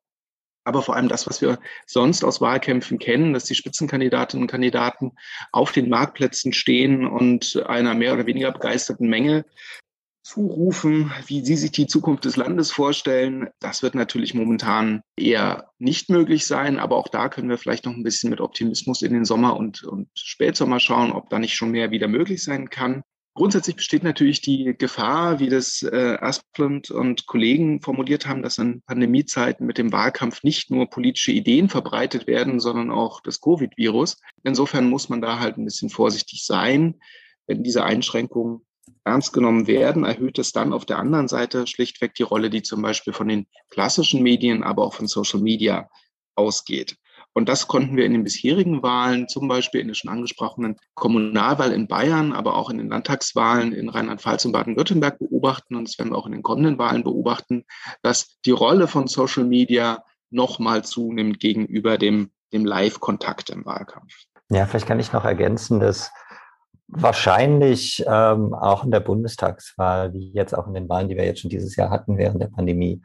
aber 0.63 0.81
vor 0.81 0.95
allem 0.95 1.09
das, 1.09 1.27
was 1.27 1.41
wir 1.41 1.59
sonst 1.87 2.23
aus 2.23 2.41
Wahlkämpfen 2.41 2.99
kennen, 2.99 3.33
dass 3.33 3.45
die 3.45 3.55
Spitzenkandidatinnen 3.55 4.43
und 4.43 4.51
Kandidaten 4.51 5.13
auf 5.51 5.71
den 5.71 5.89
Marktplätzen 5.89 6.53
stehen 6.53 7.07
und 7.07 7.63
einer 7.65 7.95
mehr 7.95 8.13
oder 8.13 8.27
weniger 8.27 8.51
begeisterten 8.51 9.09
Menge 9.09 9.45
zurufen, 10.23 11.11
wie 11.27 11.43
sie 11.43 11.55
sich 11.55 11.71
die 11.71 11.87
Zukunft 11.87 12.25
des 12.25 12.37
Landes 12.37 12.71
vorstellen. 12.71 13.49
Das 13.59 13.81
wird 13.81 13.95
natürlich 13.95 14.33
momentan 14.33 15.01
eher 15.17 15.71
nicht 15.79 16.09
möglich 16.09 16.45
sein, 16.45 16.79
aber 16.79 16.97
auch 16.97 17.07
da 17.07 17.29
können 17.29 17.49
wir 17.49 17.57
vielleicht 17.57 17.85
noch 17.85 17.93
ein 17.93 18.03
bisschen 18.03 18.29
mit 18.29 18.41
Optimismus 18.41 19.01
in 19.01 19.13
den 19.13 19.25
Sommer 19.25 19.57
und, 19.57 19.83
und 19.83 20.09
Spätsommer 20.13 20.79
schauen, 20.79 21.11
ob 21.11 21.29
da 21.29 21.39
nicht 21.39 21.55
schon 21.55 21.71
mehr 21.71 21.91
wieder 21.91 22.07
möglich 22.07 22.43
sein 22.43 22.69
kann. 22.69 23.03
Grundsätzlich 23.33 23.77
besteht 23.77 24.03
natürlich 24.03 24.41
die 24.41 24.75
Gefahr, 24.77 25.39
wie 25.39 25.47
das 25.47 25.83
äh, 25.83 26.17
Asplund 26.19 26.91
und 26.91 27.27
Kollegen 27.27 27.81
formuliert 27.81 28.27
haben, 28.27 28.43
dass 28.43 28.57
in 28.57 28.81
Pandemiezeiten 28.81 29.65
mit 29.65 29.77
dem 29.77 29.93
Wahlkampf 29.93 30.43
nicht 30.43 30.69
nur 30.69 30.89
politische 30.89 31.31
Ideen 31.31 31.69
verbreitet 31.69 32.27
werden, 32.27 32.59
sondern 32.59 32.91
auch 32.91 33.21
das 33.21 33.39
Covid-Virus. 33.39 34.17
Insofern 34.43 34.89
muss 34.89 35.07
man 35.07 35.21
da 35.21 35.39
halt 35.39 35.57
ein 35.57 35.63
bisschen 35.63 35.89
vorsichtig 35.89 36.45
sein. 36.45 36.99
Wenn 37.47 37.63
diese 37.63 37.85
Einschränkungen 37.85 38.65
ernst 39.03 39.33
genommen 39.33 39.67
werden, 39.67 40.03
erhöht 40.03 40.39
es 40.39 40.51
dann 40.51 40.73
auf 40.73 40.85
der 40.85 40.99
anderen 40.99 41.27
Seite 41.27 41.67
schlichtweg 41.67 42.13
die 42.15 42.23
Rolle, 42.23 42.49
die 42.49 42.61
zum 42.61 42.81
Beispiel 42.81 43.13
von 43.13 43.27
den 43.27 43.47
klassischen 43.69 44.23
Medien, 44.23 44.63
aber 44.63 44.83
auch 44.83 44.93
von 44.93 45.07
Social 45.07 45.41
Media 45.41 45.89
ausgeht. 46.35 46.97
Und 47.33 47.47
das 47.47 47.67
konnten 47.67 47.95
wir 47.95 48.05
in 48.05 48.11
den 48.11 48.23
bisherigen 48.23 48.83
Wahlen, 48.83 49.29
zum 49.29 49.47
Beispiel 49.47 49.79
in 49.79 49.87
der 49.87 49.95
schon 49.95 50.11
angesprochenen 50.11 50.75
Kommunalwahl 50.95 51.71
in 51.71 51.87
Bayern, 51.87 52.33
aber 52.33 52.55
auch 52.55 52.69
in 52.69 52.77
den 52.77 52.89
Landtagswahlen 52.89 53.71
in 53.71 53.87
Rheinland-Pfalz 53.87 54.43
und 54.45 54.51
Baden-Württemberg 54.51 55.17
beobachten. 55.19 55.75
Und 55.75 55.87
das 55.87 55.97
werden 55.97 56.11
wir 56.11 56.17
auch 56.17 56.25
in 56.25 56.33
den 56.33 56.43
kommenden 56.43 56.77
Wahlen 56.77 57.03
beobachten, 57.03 57.63
dass 58.01 58.37
die 58.45 58.51
Rolle 58.51 58.87
von 58.87 59.07
Social 59.07 59.45
Media 59.45 60.03
nochmal 60.29 60.83
zunimmt 60.83 61.39
gegenüber 61.39 61.97
dem, 61.97 62.31
dem 62.51 62.65
Live-Kontakt 62.65 63.49
im 63.49 63.65
Wahlkampf. 63.65 64.13
Ja, 64.49 64.65
vielleicht 64.65 64.87
kann 64.87 64.99
ich 64.99 65.13
noch 65.13 65.23
ergänzen, 65.23 65.79
dass 65.79 66.11
wahrscheinlich 66.91 68.03
ähm, 68.07 68.53
auch 68.53 68.83
in 68.83 68.91
der 68.91 68.99
Bundestagswahl, 68.99 70.13
wie 70.13 70.31
jetzt 70.31 70.53
auch 70.53 70.67
in 70.67 70.73
den 70.73 70.89
Wahlen, 70.89 71.09
die 71.09 71.17
wir 71.17 71.25
jetzt 71.25 71.41
schon 71.41 71.49
dieses 71.49 71.75
Jahr 71.75 71.89
hatten 71.89 72.17
während 72.17 72.41
der 72.41 72.47
Pandemie, 72.47 73.01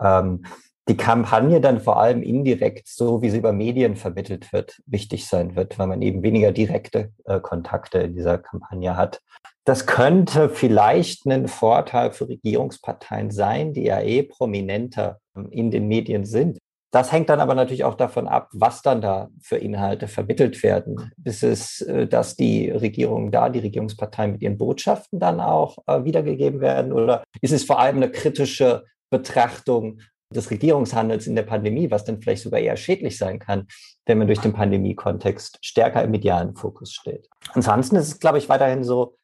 ähm, 0.00 0.44
die 0.88 0.96
Kampagne 0.96 1.60
dann 1.60 1.80
vor 1.80 2.00
allem 2.00 2.22
indirekt, 2.22 2.88
so 2.88 3.22
wie 3.22 3.30
sie 3.30 3.38
über 3.38 3.52
Medien 3.52 3.96
vermittelt 3.96 4.52
wird, 4.52 4.82
wichtig 4.86 5.26
sein 5.26 5.54
wird, 5.54 5.78
weil 5.78 5.86
man 5.86 6.02
eben 6.02 6.22
weniger 6.22 6.52
direkte 6.52 7.12
äh, 7.24 7.40
Kontakte 7.40 7.98
in 7.98 8.14
dieser 8.14 8.38
Kampagne 8.38 8.96
hat. 8.96 9.20
Das 9.64 9.86
könnte 9.86 10.48
vielleicht 10.48 11.26
ein 11.26 11.46
Vorteil 11.46 12.12
für 12.12 12.28
Regierungsparteien 12.28 13.30
sein, 13.30 13.72
die 13.72 13.84
ja 13.84 14.00
eh 14.00 14.22
prominenter 14.22 15.20
ähm, 15.36 15.48
in 15.50 15.70
den 15.70 15.86
Medien 15.86 16.24
sind. 16.24 16.58
Das 16.90 17.12
hängt 17.12 17.28
dann 17.28 17.40
aber 17.40 17.54
natürlich 17.54 17.84
auch 17.84 17.94
davon 17.94 18.26
ab, 18.26 18.48
was 18.52 18.82
dann 18.82 19.00
da 19.00 19.28
für 19.40 19.56
Inhalte 19.56 20.08
vermittelt 20.08 20.62
werden. 20.62 21.12
Ist 21.24 21.44
es, 21.44 21.80
äh, 21.82 22.06
dass 22.06 22.36
die 22.36 22.70
Regierung 22.70 23.30
da, 23.30 23.48
die 23.48 23.60
Regierungsparteien 23.60 24.32
mit 24.32 24.42
ihren 24.42 24.58
Botschaften 24.58 25.20
dann 25.20 25.40
auch 25.40 25.78
äh, 25.86 26.04
wiedergegeben 26.04 26.60
werden? 26.60 26.92
Oder 26.92 27.22
ist 27.40 27.52
es 27.52 27.64
vor 27.64 27.78
allem 27.78 27.96
eine 27.96 28.10
kritische 28.10 28.84
Betrachtung 29.10 30.00
des 30.34 30.50
Regierungshandels 30.50 31.26
in 31.26 31.34
der 31.34 31.42
Pandemie, 31.42 31.90
was 31.90 32.04
dann 32.04 32.20
vielleicht 32.20 32.42
sogar 32.42 32.60
eher 32.60 32.76
schädlich 32.76 33.18
sein 33.18 33.40
kann, 33.40 33.66
wenn 34.06 34.18
man 34.18 34.28
durch 34.28 34.38
den 34.38 34.52
Pandemie-Kontext 34.52 35.58
stärker 35.60 36.04
im 36.04 36.12
medialen 36.12 36.54
Fokus 36.54 36.92
steht. 36.92 37.28
Ansonsten 37.52 37.96
ist 37.96 38.08
es, 38.08 38.20
glaube 38.20 38.38
ich, 38.38 38.48
weiterhin 38.48 38.84
so, 38.84 39.16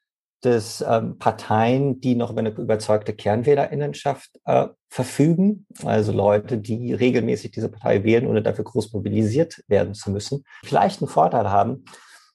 dass 0.47 0.81
ähm, 0.87 1.19
Parteien, 1.19 2.01
die 2.01 2.15
noch 2.15 2.31
über 2.31 2.39
eine 2.39 2.51
überzeugte 2.51 3.13
Kernwählerinnenschaft 3.13 4.31
äh, 4.45 4.69
verfügen, 4.89 5.67
also 5.85 6.13
Leute, 6.13 6.59
die 6.59 6.95
regelmäßig 6.95 7.51
diese 7.51 7.69
Partei 7.69 8.05
wählen, 8.05 8.29
ohne 8.29 8.43
dafür 8.43 8.65
groß 8.65 8.93
mobilisiert 8.93 9.63
werden 9.67 9.95
zu 9.95 10.11
müssen, 10.11 10.45
vielleicht 10.65 11.03
einen 11.03 11.09
Vorteil 11.09 11.51
haben. 11.51 11.85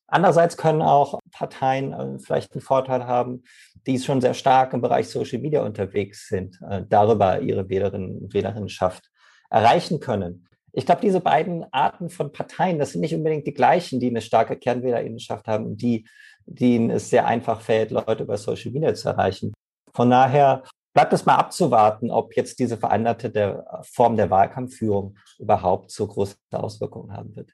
Andererseits 0.08 0.58
können 0.58 0.82
auch 0.82 1.20
Parteien 1.32 1.94
äh, 1.94 2.20
vielleicht 2.20 2.52
einen 2.52 2.62
Vorteil 2.62 3.08
haben, 3.08 3.44
die 3.88 3.98
schon 3.98 4.20
sehr 4.20 4.34
stark 4.34 4.74
im 4.74 4.82
Bereich 4.82 5.08
Social 5.08 5.40
Media 5.40 5.64
unterwegs 5.64 6.28
sind, 6.28 6.60
äh, 6.70 6.84
darüber 6.88 7.40
ihre 7.40 7.70
Wählerinnen 7.70 8.18
und 8.18 8.34
Wählerinnenschaft 8.34 9.10
erreichen 9.50 10.02
können. 10.02 10.48
Ich 10.74 10.86
glaube, 10.86 11.02
diese 11.02 11.22
beiden 11.22 11.66
Arten 11.72 12.10
von 12.10 12.34
Parteien, 12.34 12.78
das 12.78 12.92
sind 12.92 13.02
nicht 13.02 13.16
unbedingt 13.16 13.48
die 13.48 13.54
gleichen, 13.54 14.02
die 14.02 14.10
eine 14.10 14.22
starke 14.22 14.58
Kernwählerinnenschaft 14.58 15.48
haben 15.48 15.66
und 15.66 15.82
die 15.82 16.06
denen 16.46 16.90
es 16.90 17.10
sehr 17.10 17.26
einfach 17.26 17.62
fällt, 17.62 17.92
Leute 17.92 18.24
über 18.24 18.38
Social 18.38 18.72
Media 18.72 18.94
zu 18.94 19.10
erreichen. 19.10 19.54
Von 19.94 20.10
daher 20.10 20.64
bleibt 20.94 21.14
es 21.14 21.26
mal 21.26 21.36
abzuwarten, 21.36 22.12
ob 22.12 22.36
jetzt 22.36 22.60
diese 22.60 22.78
veränderte 22.78 23.30
der 23.30 23.82
Form 23.84 24.18
der 24.18 24.30
Wahlkampfführung 24.30 25.18
überhaupt 25.40 25.92
so 25.92 26.08
große 26.08 26.36
Auswirkungen 26.52 27.14
haben 27.14 27.36
wird. 27.36 27.54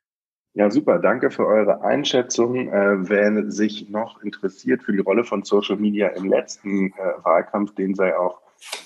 Ja, 0.53 0.71
super. 0.71 0.97
Danke 0.97 1.29
für 1.29 1.45
eure 1.45 1.83
Einschätzung. 1.83 2.69
Äh, 2.69 3.09
wer 3.09 3.51
sich 3.51 3.89
noch 3.89 4.23
interessiert 4.23 4.81
für 4.81 4.91
die 4.91 4.99
Rolle 4.99 5.23
von 5.23 5.43
Social 5.43 5.77
Media 5.77 6.07
im 6.07 6.25
letzten 6.29 6.87
äh, 6.87 7.13
Wahlkampf, 7.23 7.75
den 7.75 7.93
sei 7.93 8.17
auch 8.17 8.41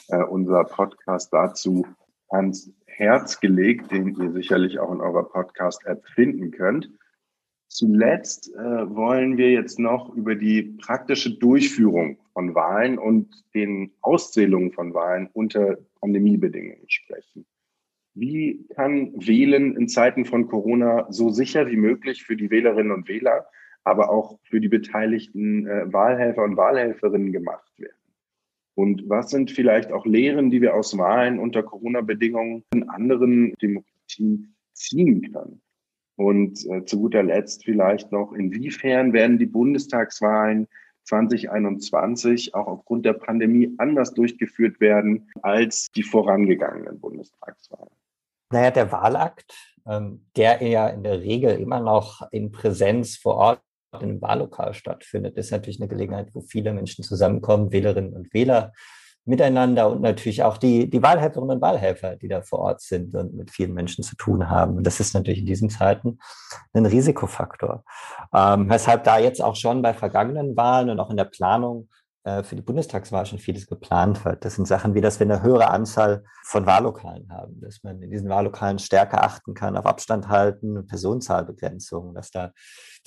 äh, 0.10 0.22
unser 0.22 0.65
Podcast 0.65 1.31
dazu 1.31 1.88
ans 2.27 2.74
Herz 2.88 3.39
gelegt, 3.39 3.89
den 3.91 4.15
ihr 4.22 4.31
sicherlich 4.31 4.79
auch 4.79 4.91
in 4.91 5.00
eurer 5.00 5.24
Podcast-App 5.24 6.05
finden 6.13 6.51
könnt. 6.51 6.89
Zuletzt 7.74 8.54
äh, 8.54 8.60
wollen 8.60 9.38
wir 9.38 9.50
jetzt 9.50 9.80
noch 9.80 10.13
über 10.13 10.36
die 10.36 10.62
praktische 10.62 11.38
Durchführung 11.38 12.18
von 12.34 12.54
Wahlen 12.54 12.98
und 12.98 13.46
den 13.54 13.94
Auszählungen 14.01 14.74
von 14.74 14.94
Wahlen 14.94 15.30
unter 15.32 15.78
Pandemiebedingungen 16.01 16.90
sprechen. 16.90 17.46
Wie 18.13 18.68
kann 18.75 19.13
Wählen 19.25 19.78
in 19.78 19.88
Zeiten 19.88 20.25
von 20.25 20.48
Corona 20.48 21.10
so 21.13 21.30
sicher 21.30 21.66
wie 21.68 21.78
möglich 21.78 22.24
für 22.24 22.36
die 22.36 22.51
Wählerinnen 22.51 22.92
und 22.92 23.08
Wähler, 23.08 23.48
aber 23.86 24.10
auch 24.10 24.38
für 24.44 24.60
die 24.60 24.68
beteiligten 24.68 25.66
äh, 25.66 25.94
Wahlhelfer 25.94 26.44
und 26.44 26.58
Wahlhelferinnen 26.58 27.32
gemacht 27.32 27.72
werden? 27.78 27.96
Und 28.75 29.08
was 29.08 29.30
sind 29.30 29.50
vielleicht 29.50 29.94
auch 29.94 30.06
Lehren, 30.06 30.50
die 30.50 30.62
wir 30.62 30.75
aus 30.75 30.98
Wahlen 30.98 31.40
unter 31.40 31.63
Corona-Bedingungen 31.63 32.66
in 32.74 32.90
anderen 32.90 33.54
Demokratien 33.62 34.58
ziehen 34.74 35.32
können? 35.32 35.62
Und 36.22 36.70
äh, 36.70 36.86
zu 36.86 37.00
guter 37.00 37.24
Letzt 37.24 37.66
vielleicht 37.66 38.12
noch, 38.12 38.32
inwiefern 38.34 39.12
werden 39.12 39.40
die 39.40 39.48
Bundestagswahlen 39.48 40.68
2021 41.06 42.54
auch 42.54 42.68
aufgrund 42.68 43.06
der 43.06 43.13
Pandemie 43.13 43.74
anders 43.80 44.13
durchgeführt 44.13 44.80
werden 44.80 45.32
als 45.42 45.90
die 45.96 46.04
vorangegangenen 46.04 47.00
Bundestagswahlen? 47.00 47.90
Naja, 48.51 48.70
der 48.70 48.92
Wahlakt, 48.92 49.56
ähm, 49.88 50.28
der 50.36 50.62
ja 50.62 50.90
in 50.90 51.01
der 51.01 51.22
Regel 51.22 51.60
immer 51.60 51.80
noch 51.80 52.22
in 52.32 52.51
Präsenz 52.51 53.18
vor 53.18 53.36
Ort 53.36 53.62
einem 53.92 54.22
Wahllokal 54.22 54.75
stattfindet, 54.75 55.38
ist 55.38 55.51
natürlich 55.51 55.82
eine 55.82 55.90
Gelegenheit, 55.90 56.30
wo 56.34 56.42
viele 56.42 56.72
Menschen 56.72 57.04
zusammenkommen, 57.04 57.72
Wählerinnen 57.72 58.13
und 58.13 58.32
Wähler 58.32 58.74
miteinander 59.25 59.90
und 59.90 60.01
natürlich 60.01 60.44
auch 60.44 60.58
die, 60.58 60.90
die 60.90 61.04
Wahlhelferinnen 61.04 61.58
und 61.58 61.62
Wahlhelfer, 61.62 62.16
die 62.16 62.28
da 62.28 62.42
vor 62.42 62.60
Ort 62.60 62.82
sind 62.82 63.13
und 63.13 63.34
mit 63.36 63.51
vielen 63.51 63.74
Menschen 63.74 64.04
zu 64.04 64.16
tun 64.16 64.50
haben. 64.50 64.78
Und 64.78 64.88
das 64.88 65.00
ist 65.00 65.13
natürlich 65.13 65.40
in 65.40 65.46
diesen 65.46 65.70
Zeiten 65.70 66.18
ein 66.74 66.86
Risikofaktor. 66.86 67.84
Ähm, 68.34 68.70
weshalb 68.70 69.04
da 69.04 69.20
jetzt 69.20 69.42
auch 69.42 69.56
schon 69.56 69.82
bei 69.82 69.94
vergangenen 69.94 70.58
Wahlen 70.58 70.90
und 70.90 71.00
auch 71.00 71.12
in 71.12 71.18
der 71.18 71.25
Planung 71.25 71.88
äh, 72.24 72.44
für 72.44 72.56
die 72.56 72.62
Bundestagswahl 72.62 73.25
schon 73.25 73.40
vieles 73.40 73.66
geplant 73.66 74.24
wird. 74.25 74.46
Das 74.46 74.56
sind 74.56 74.68
Sachen 74.68 74.94
wie, 74.94 75.01
dass 75.01 75.20
wir 75.20 75.25
eine 75.25 75.42
höhere 75.42 75.72
Anzahl 75.72 76.24
von 76.44 76.68
Wahllokalen 76.68 77.32
haben, 77.32 77.60
dass 77.62 77.82
man 77.82 78.01
in 78.01 78.12
diesen 78.12 78.30
Wahllokalen 78.30 78.78
stärker 78.78 79.24
achten 79.24 79.56
kann 79.56 79.75
auf 79.75 79.88
Abstand 79.88 80.28
halten, 80.28 80.86
Personenzahlbegrenzung, 80.86 82.13
dass 82.13 82.30
da 82.30 82.51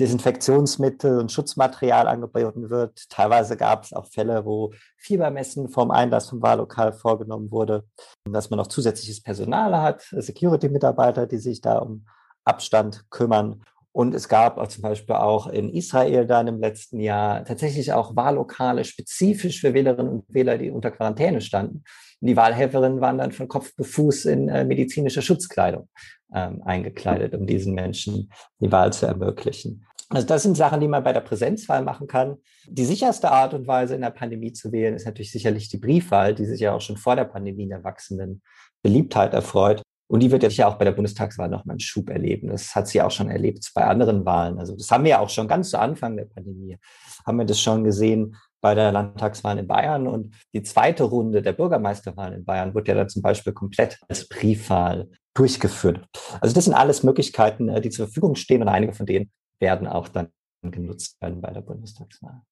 Desinfektionsmittel 0.00 1.20
und 1.20 1.30
Schutzmaterial 1.30 2.08
angeboten 2.08 2.70
wird. 2.70 3.08
Teilweise 3.08 3.56
gab 3.56 3.84
es 3.84 3.92
auch 3.92 4.06
Fälle, 4.06 4.44
wo 4.44 4.72
Fiebermessen 4.96 5.68
vom 5.68 5.92
Einlass 5.92 6.28
vom 6.28 6.42
Wahllokal 6.42 6.92
vorgenommen 6.92 7.52
wurde, 7.52 7.84
dass 8.24 8.50
man 8.50 8.56
noch 8.58 8.66
zusätzliches 8.66 9.22
Personal 9.22 9.80
hat, 9.80 10.02
Security-Mitarbeiter, 10.10 11.28
die 11.28 11.38
sich 11.38 11.60
da 11.60 11.78
um 11.78 12.04
Abstand 12.44 13.08
kümmern. 13.10 13.62
Und 13.94 14.12
es 14.12 14.28
gab 14.28 14.70
zum 14.72 14.82
Beispiel 14.82 15.14
auch 15.14 15.46
in 15.46 15.70
Israel 15.70 16.26
dann 16.26 16.48
im 16.48 16.58
letzten 16.58 16.98
Jahr 16.98 17.44
tatsächlich 17.44 17.92
auch 17.92 18.16
Wahllokale 18.16 18.84
spezifisch 18.84 19.60
für 19.60 19.72
Wählerinnen 19.72 20.10
und 20.10 20.24
Wähler, 20.28 20.58
die 20.58 20.72
unter 20.72 20.90
Quarantäne 20.90 21.40
standen. 21.40 21.84
Und 22.20 22.26
die 22.26 22.36
Wahlhelferinnen 22.36 23.00
waren 23.00 23.18
dann 23.18 23.30
von 23.30 23.46
Kopf 23.46 23.72
bis 23.76 23.94
Fuß 23.94 24.24
in 24.24 24.48
äh, 24.48 24.64
medizinischer 24.64 25.22
Schutzkleidung 25.22 25.88
ähm, 26.34 26.60
eingekleidet, 26.64 27.36
um 27.36 27.46
diesen 27.46 27.72
Menschen 27.72 28.32
die 28.58 28.72
Wahl 28.72 28.92
zu 28.92 29.06
ermöglichen. 29.06 29.86
Also 30.08 30.26
das 30.26 30.42
sind 30.42 30.56
Sachen, 30.56 30.80
die 30.80 30.88
man 30.88 31.04
bei 31.04 31.12
der 31.12 31.20
Präsenzwahl 31.20 31.84
machen 31.84 32.08
kann. 32.08 32.38
Die 32.66 32.84
sicherste 32.84 33.30
Art 33.30 33.54
und 33.54 33.68
Weise 33.68 33.94
in 33.94 34.00
der 34.00 34.10
Pandemie 34.10 34.52
zu 34.52 34.72
wählen, 34.72 34.96
ist 34.96 35.06
natürlich 35.06 35.30
sicherlich 35.30 35.68
die 35.68 35.78
Briefwahl, 35.78 36.34
die 36.34 36.46
sich 36.46 36.60
ja 36.60 36.74
auch 36.74 36.80
schon 36.80 36.96
vor 36.96 37.14
der 37.14 37.26
Pandemie 37.26 37.62
in 37.62 37.70
der 37.70 37.84
wachsenden 37.84 38.42
Beliebtheit 38.82 39.34
erfreut. 39.34 39.82
Und 40.06 40.20
die 40.20 40.30
wird 40.30 40.42
ja 40.42 40.68
auch 40.68 40.76
bei 40.76 40.84
der 40.84 40.92
Bundestagswahl 40.92 41.48
noch 41.48 41.64
mal 41.64 41.72
einen 41.72 41.80
Schub 41.80 42.10
erleben. 42.10 42.48
Das 42.48 42.74
hat 42.74 42.88
sie 42.88 43.00
auch 43.00 43.10
schon 43.10 43.30
erlebt 43.30 43.70
bei 43.74 43.84
anderen 43.84 44.24
Wahlen. 44.24 44.58
Also 44.58 44.76
das 44.76 44.90
haben 44.90 45.04
wir 45.04 45.12
ja 45.12 45.18
auch 45.20 45.30
schon 45.30 45.48
ganz 45.48 45.70
zu 45.70 45.78
Anfang 45.78 46.16
der 46.16 46.26
Pandemie, 46.26 46.78
haben 47.26 47.38
wir 47.38 47.46
das 47.46 47.60
schon 47.60 47.84
gesehen 47.84 48.36
bei 48.60 48.74
der 48.74 48.92
Landtagswahl 48.92 49.58
in 49.58 49.66
Bayern. 49.66 50.06
Und 50.06 50.34
die 50.52 50.62
zweite 50.62 51.04
Runde 51.04 51.42
der 51.42 51.52
Bürgermeisterwahl 51.52 52.32
in 52.34 52.44
Bayern 52.44 52.74
wird 52.74 52.88
ja 52.88 52.94
dann 52.94 53.08
zum 53.08 53.22
Beispiel 53.22 53.52
komplett 53.52 53.98
als 54.08 54.28
Briefwahl 54.28 55.10
durchgeführt. 55.34 56.06
Also 56.40 56.54
das 56.54 56.64
sind 56.64 56.74
alles 56.74 57.02
Möglichkeiten, 57.02 57.68
äh, 57.68 57.80
die 57.80 57.90
zur 57.90 58.06
Verfügung 58.06 58.36
stehen 58.36 58.62
und 58.62 58.68
einige 58.68 58.92
von 58.92 59.06
denen 59.06 59.30
werden 59.58 59.86
auch 59.86 60.08
dann 60.08 60.28
genutzt 60.62 61.20
werden 61.20 61.40
bei 61.40 61.50
der 61.50 61.60
Bundestagswahl. 61.60 62.42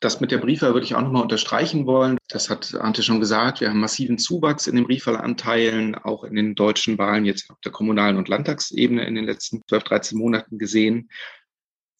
Das 0.00 0.20
mit 0.20 0.30
der 0.30 0.38
Briefwahl 0.38 0.72
würde 0.72 0.86
ich 0.86 0.94
auch 0.94 1.02
nochmal 1.02 1.22
unterstreichen 1.22 1.86
wollen. 1.86 2.16
Das 2.28 2.48
hat 2.48 2.74
Ante 2.74 3.02
schon 3.02 3.20
gesagt. 3.20 3.60
Wir 3.60 3.68
haben 3.68 3.80
massiven 3.80 4.16
Zuwachs 4.16 4.66
in 4.66 4.76
den 4.76 4.86
Briefwahlanteilen, 4.86 5.94
auch 5.94 6.24
in 6.24 6.34
den 6.34 6.54
deutschen 6.54 6.96
Wahlen 6.96 7.26
jetzt 7.26 7.50
auf 7.50 7.60
der 7.60 7.70
kommunalen 7.70 8.16
und 8.16 8.28
Landtagsebene 8.28 9.04
in 9.04 9.14
den 9.14 9.24
letzten 9.24 9.62
12, 9.68 9.84
13 9.84 10.18
Monaten 10.18 10.58
gesehen. 10.58 11.10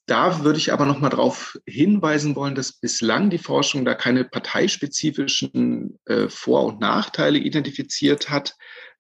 Da 0.07 0.43
würde 0.43 0.59
ich 0.59 0.73
aber 0.73 0.87
nochmal 0.87 1.11
darauf 1.11 1.59
hinweisen 1.67 2.35
wollen, 2.35 2.55
dass 2.55 2.73
bislang 2.73 3.29
die 3.29 3.39
Forschung 3.39 3.85
da 3.85 3.95
keine 3.95 4.25
parteispezifischen 4.25 6.01
äh, 6.07 6.29
Vor- 6.29 6.65
und 6.65 6.81
Nachteile 6.81 7.39
identifiziert 7.39 8.31
hat, 8.31 8.57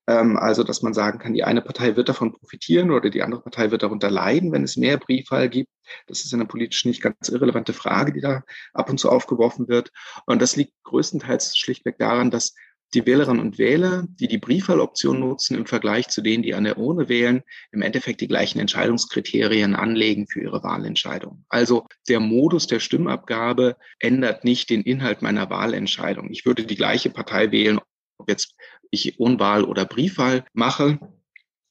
ähm, 0.07 0.37
also, 0.37 0.64
dass 0.64 0.83
man 0.83 0.95
sagen 0.95 1.19
kann, 1.19 1.35
die 1.35 1.45
eine 1.45 1.62
Partei 1.62 1.97
wird 1.97 2.09
davon 2.09 2.33
profitieren 2.33 2.90
oder 2.90 3.11
die 3.11 3.23
andere 3.23 3.42
Partei 3.42 3.71
wird 3.71 3.83
darunter 3.83 4.11
leiden, 4.11 4.52
wenn 4.52 4.64
es 4.64 4.76
mehr 4.76 4.99
Briefwahl 4.99 5.49
gibt. 5.49 5.71
Das 6.06 6.25
ist 6.25 6.35
eine 6.35 6.47
politisch 6.47 6.85
nicht 6.85 7.02
ganz 7.02 7.28
irrelevante 7.28 7.73
Frage, 7.73 8.12
die 8.12 8.20
da 8.20 8.42
ab 8.73 8.90
und 8.90 8.99
zu 8.99 9.11
aufgeworfen 9.11 9.68
wird. 9.68 9.92
Und 10.26 10.42
das 10.42 10.56
liegt 10.56 10.73
größtenteils 10.85 11.56
schlichtweg 11.56 11.99
daran, 11.99 12.30
dass 12.30 12.54
die 12.94 13.06
Wählerinnen 13.06 13.40
und 13.40 13.59
Wähler, 13.59 14.04
die 14.09 14.26
die 14.26 14.38
Briefwahloption 14.38 15.20
nutzen, 15.20 15.56
im 15.56 15.66
Vergleich 15.66 16.09
zu 16.09 16.23
denen, 16.23 16.42
die 16.42 16.54
an 16.54 16.64
der 16.64 16.78
Urne 16.78 17.09
wählen, 17.09 17.42
im 17.70 17.82
Endeffekt 17.82 18.20
die 18.20 18.28
gleichen 18.28 18.59
Entscheidungskriterien 18.59 19.76
anlegen 19.76 20.26
für 20.26 20.40
ihre 20.40 20.62
Wahlentscheidung. 20.62 21.44
Also 21.49 21.87
der 22.09 22.20
Modus 22.20 22.66
der 22.66 22.80
Stimmabgabe 22.80 23.76
ändert 24.00 24.44
nicht 24.44 24.70
den 24.70 24.82
Inhalt 24.82 25.23
meiner 25.23 25.50
Wahlentscheidung. 25.50 26.30
Ich 26.30 26.44
würde 26.44 26.64
die 26.64 26.76
gleiche 26.76 27.11
Partei 27.11 27.52
wählen, 27.52 27.78
ob 28.18 28.28
jetzt 28.28 28.56
ich 28.90 29.20
Unwahl 29.20 29.64
oder 29.64 29.85
Briefwahl 29.85 30.44
mache. 30.52 30.99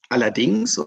Allerdings, 0.08 0.82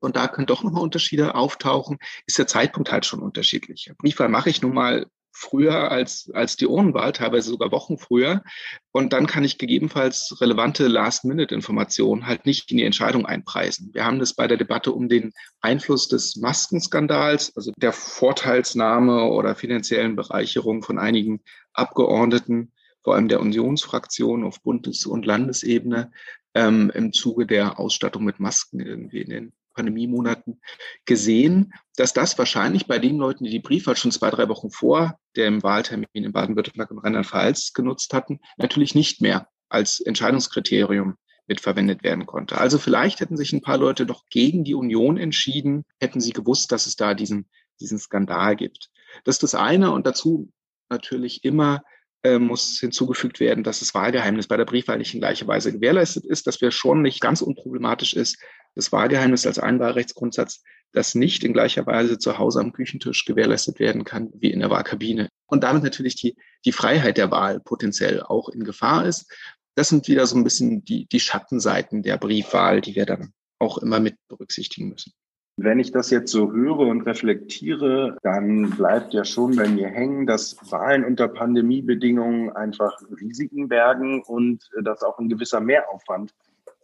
und 0.00 0.16
da 0.16 0.28
können 0.28 0.46
doch 0.46 0.62
nochmal 0.62 0.82
Unterschiede 0.82 1.34
auftauchen, 1.34 1.98
ist 2.26 2.38
der 2.38 2.46
Zeitpunkt 2.46 2.92
halt 2.92 3.06
schon 3.06 3.20
unterschiedlich. 3.20 3.90
Briefwahl 3.98 4.28
mache 4.28 4.50
ich 4.50 4.62
nun 4.62 4.74
mal 4.74 5.06
früher 5.36 5.90
als, 5.90 6.30
als 6.32 6.56
die 6.56 6.66
Urnenwahl, 6.66 7.12
teilweise 7.12 7.50
sogar 7.50 7.70
Wochen 7.70 7.98
früher. 7.98 8.42
Und 8.90 9.12
dann 9.12 9.26
kann 9.26 9.44
ich 9.44 9.58
gegebenenfalls 9.58 10.40
relevante 10.40 10.86
Last-Minute-Informationen 10.86 12.26
halt 12.26 12.46
nicht 12.46 12.70
in 12.70 12.78
die 12.78 12.84
Entscheidung 12.84 13.26
einpreisen. 13.26 13.90
Wir 13.92 14.06
haben 14.06 14.18
das 14.18 14.32
bei 14.32 14.46
der 14.46 14.56
Debatte 14.56 14.92
um 14.92 15.10
den 15.10 15.32
Einfluss 15.60 16.08
des 16.08 16.36
Maskenskandals, 16.36 17.54
also 17.54 17.70
der 17.76 17.92
Vorteilsnahme 17.92 19.24
oder 19.24 19.54
finanziellen 19.54 20.16
Bereicherung 20.16 20.82
von 20.82 20.98
einigen 20.98 21.40
Abgeordneten, 21.74 22.72
vor 23.04 23.14
allem 23.14 23.28
der 23.28 23.40
Unionsfraktion 23.40 24.42
auf 24.42 24.62
Bundes- 24.62 25.04
und 25.04 25.26
Landesebene, 25.26 26.12
ähm, 26.54 26.90
im 26.94 27.12
Zuge 27.12 27.46
der 27.46 27.78
Ausstattung 27.78 28.24
mit 28.24 28.40
Masken 28.40 28.80
irgendwie 28.80 29.20
in 29.20 29.30
den 29.30 29.52
Pandemiemonaten 29.76 30.60
gesehen, 31.04 31.72
dass 31.96 32.12
das 32.12 32.36
wahrscheinlich 32.38 32.86
bei 32.86 32.98
den 32.98 33.18
Leuten, 33.18 33.44
die 33.44 33.50
die 33.50 33.60
Briefwahl 33.60 33.96
schon 33.96 34.10
zwei, 34.10 34.30
drei 34.30 34.48
Wochen 34.48 34.70
vor 34.70 35.18
dem 35.36 35.62
Wahltermin 35.62 36.08
in 36.12 36.32
Baden-Württemberg 36.32 36.90
und 36.90 36.98
Rheinland-Pfalz 36.98 37.72
genutzt 37.74 38.12
hatten, 38.12 38.40
natürlich 38.56 38.94
nicht 38.94 39.20
mehr 39.20 39.48
als 39.68 40.00
Entscheidungskriterium 40.00 41.16
mitverwendet 41.46 42.02
werden 42.02 42.26
konnte. 42.26 42.58
Also 42.58 42.78
vielleicht 42.78 43.20
hätten 43.20 43.36
sich 43.36 43.52
ein 43.52 43.62
paar 43.62 43.78
Leute 43.78 44.06
doch 44.06 44.24
gegen 44.30 44.64
die 44.64 44.74
Union 44.74 45.16
entschieden, 45.16 45.84
hätten 46.00 46.20
sie 46.20 46.32
gewusst, 46.32 46.72
dass 46.72 46.86
es 46.86 46.96
da 46.96 47.14
diesen, 47.14 47.48
diesen 47.80 47.98
Skandal 47.98 48.56
gibt. 48.56 48.90
Das 49.24 49.36
ist 49.36 49.42
das 49.42 49.54
eine 49.54 49.92
und 49.92 50.06
dazu 50.06 50.50
natürlich 50.88 51.44
immer 51.44 51.82
äh, 52.26 52.38
muss 52.38 52.78
hinzugefügt 52.80 53.38
werden, 53.38 53.62
dass 53.62 53.78
das 53.78 53.94
Wahlgeheimnis 53.94 54.48
bei 54.48 54.56
der 54.56 54.64
Briefwahl 54.64 54.98
nicht 54.98 55.14
in 55.14 55.20
gleicher 55.20 55.46
Weise 55.46 55.72
gewährleistet 55.72 56.26
ist, 56.26 56.46
dass 56.46 56.60
wir 56.60 56.70
schon 56.70 57.02
nicht 57.02 57.20
ganz 57.20 57.40
unproblematisch 57.40 58.14
ist, 58.14 58.38
das 58.74 58.90
Wahlgeheimnis 58.90 59.46
als 59.46 59.58
Einwahlrechtsgrundsatz, 59.58 60.62
das 60.92 61.14
nicht 61.14 61.44
in 61.44 61.52
gleicher 61.52 61.86
Weise 61.86 62.18
zu 62.18 62.38
Hause 62.38 62.60
am 62.60 62.72
Küchentisch 62.72 63.24
gewährleistet 63.24 63.78
werden 63.78 64.04
kann 64.04 64.30
wie 64.34 64.50
in 64.50 64.60
der 64.60 64.70
Wahlkabine. 64.70 65.28
Und 65.46 65.62
damit 65.62 65.84
natürlich 65.84 66.16
die, 66.16 66.36
die 66.64 66.72
Freiheit 66.72 67.16
der 67.16 67.30
Wahl 67.30 67.60
potenziell 67.60 68.22
auch 68.22 68.48
in 68.48 68.64
Gefahr 68.64 69.06
ist. 69.06 69.32
Das 69.76 69.88
sind 69.88 70.08
wieder 70.08 70.26
so 70.26 70.36
ein 70.36 70.44
bisschen 70.44 70.84
die, 70.84 71.06
die 71.06 71.20
Schattenseiten 71.20 72.02
der 72.02 72.16
Briefwahl, 72.16 72.80
die 72.80 72.94
wir 72.94 73.06
dann 73.06 73.32
auch 73.58 73.78
immer 73.78 74.00
mit 74.00 74.16
berücksichtigen 74.28 74.88
müssen. 74.88 75.12
Wenn 75.58 75.78
ich 75.78 75.90
das 75.90 76.10
jetzt 76.10 76.30
so 76.30 76.52
höre 76.52 76.80
und 76.80 77.02
reflektiere, 77.02 78.18
dann 78.22 78.68
bleibt 78.70 79.14
ja 79.14 79.24
schon 79.24 79.56
bei 79.56 79.66
mir 79.66 79.88
hängen, 79.88 80.26
dass 80.26 80.58
Wahlen 80.70 81.02
unter 81.02 81.28
Pandemiebedingungen 81.28 82.50
einfach 82.54 83.00
Risiken 83.18 83.66
bergen 83.66 84.22
und 84.22 84.68
dass 84.82 85.02
auch 85.02 85.18
ein 85.18 85.30
gewisser 85.30 85.60
Mehraufwand 85.60 86.34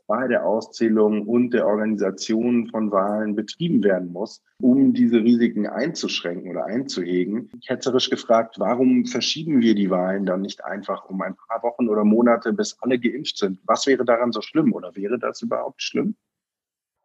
bei 0.06 0.26
der 0.26 0.46
Auszählung 0.46 1.26
und 1.28 1.50
der 1.50 1.66
Organisation 1.66 2.66
von 2.68 2.90
Wahlen 2.90 3.36
betrieben 3.36 3.84
werden 3.84 4.10
muss, 4.10 4.42
um 4.58 4.94
diese 4.94 5.18
Risiken 5.18 5.66
einzuschränken 5.66 6.50
oder 6.50 6.64
einzuhegen. 6.64 7.50
Ketzerisch 7.66 8.08
gefragt, 8.08 8.56
warum 8.58 9.04
verschieben 9.04 9.60
wir 9.60 9.74
die 9.74 9.90
Wahlen 9.90 10.24
dann 10.24 10.40
nicht 10.40 10.64
einfach 10.64 11.04
um 11.10 11.20
ein 11.20 11.36
paar 11.36 11.62
Wochen 11.62 11.90
oder 11.90 12.04
Monate, 12.04 12.54
bis 12.54 12.78
alle 12.80 12.98
geimpft 12.98 13.36
sind? 13.36 13.60
Was 13.66 13.86
wäre 13.86 14.06
daran 14.06 14.32
so 14.32 14.40
schlimm 14.40 14.72
oder 14.72 14.96
wäre 14.96 15.18
das 15.18 15.42
überhaupt 15.42 15.82
schlimm? 15.82 16.16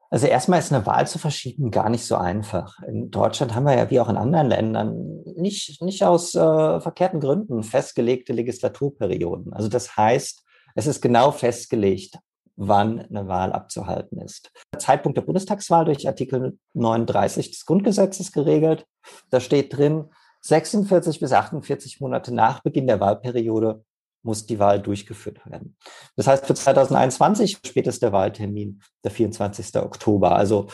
Also 0.10 0.28
erstmal 0.28 0.60
ist 0.60 0.72
eine 0.72 0.86
Wahl 0.86 1.08
zu 1.08 1.20
verschieben 1.20 1.70
gar 1.70 1.90
nicht 1.90 2.06
so 2.06 2.16
einfach. 2.16 2.80
In 2.84 3.12
Deutschland 3.12 3.54
haben 3.54 3.66
wir 3.66 3.76
ja 3.76 3.90
wie 3.90 4.00
auch 4.00 4.10
in 4.10 4.18
anderen 4.18 4.48
Ländern 4.48 5.24
nicht, 5.36 5.82
nicht 5.82 6.04
aus 6.04 6.34
äh, 6.34 6.80
verkehrten 6.80 7.20
Gründen 7.20 7.64
festgelegte 7.64 8.34
Legislaturperioden. 8.34 9.54
Also 9.54 9.68
das 9.68 9.98
heißt, 9.98 10.44
es 10.76 10.88
ist 10.88 11.02
genau 11.02 11.32
festgelegt, 11.32 12.20
wann 12.56 13.02
eine 13.02 13.28
Wahl 13.28 13.52
abzuhalten 13.52 14.20
ist. 14.20 14.52
Der 14.74 14.80
Zeitpunkt 14.80 15.18
der 15.18 15.24
Bundestagswahl 15.24 15.86
durch 15.86 16.08
Artikel 16.08 16.58
39 16.74 17.52
des 17.52 17.66
Grundgesetzes 17.66 18.32
geregelt. 18.32 18.86
Da 19.30 19.40
steht 19.40 19.76
drin, 19.76 20.06
46 20.42 21.20
bis 21.20 21.34
48 21.34 22.00
Monate 22.00 22.34
nach 22.34 22.62
Beginn 22.62 22.88
der 22.88 23.00
Wahlperiode 23.00 23.84
muss 24.28 24.46
die 24.46 24.60
Wahl 24.60 24.80
durchgeführt 24.80 25.44
werden. 25.50 25.76
Das 26.16 26.28
heißt, 26.28 26.46
für 26.46 26.54
2021 26.54 27.58
spätester 27.66 28.12
Wahltermin 28.12 28.82
der 29.04 29.10
24. 29.10 29.76
Oktober. 29.78 30.36
Also 30.36 30.68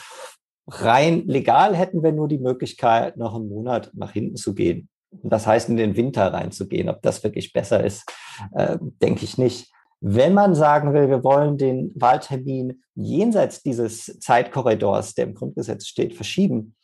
rein 0.68 1.26
legal 1.28 1.76
hätten 1.76 2.04
wir 2.04 2.12
nur 2.12 2.28
die 2.28 2.39
Möglichkeit, 2.39 3.16
noch 3.16 3.36
einen 3.36 3.48
Monat 3.48 3.92
nach 3.94 4.12
hinten 4.12 4.36
zu 4.36 4.54
gehen. 4.54 4.89
Das 5.12 5.46
heißt, 5.46 5.70
in 5.70 5.78
den 5.78 5.96
Winter 5.96 6.34
reinzugehen. 6.34 6.89
Ob 6.89 7.02
das 7.04 7.24
wirklich 7.24 7.54
besser 7.54 7.84
ist, 7.84 8.12
äh, 8.54 8.78
denke 9.02 9.24
ich 9.24 9.38
nicht. 9.38 9.72
Wenn 10.02 10.34
man 10.34 10.56
sagen 10.56 10.94
will, 10.94 11.08
wir 11.08 11.24
wollen 11.24 11.58
den 11.58 11.92
Wahltermin 11.96 12.82
jenseits 12.96 13.62
dieses 13.62 14.20
Zeitkorridors, 14.20 15.13
der 15.13 15.26
im 15.26 15.36
Grundgesetz 15.36 15.86
steht, 15.86 16.16
verschieben, 16.16 16.76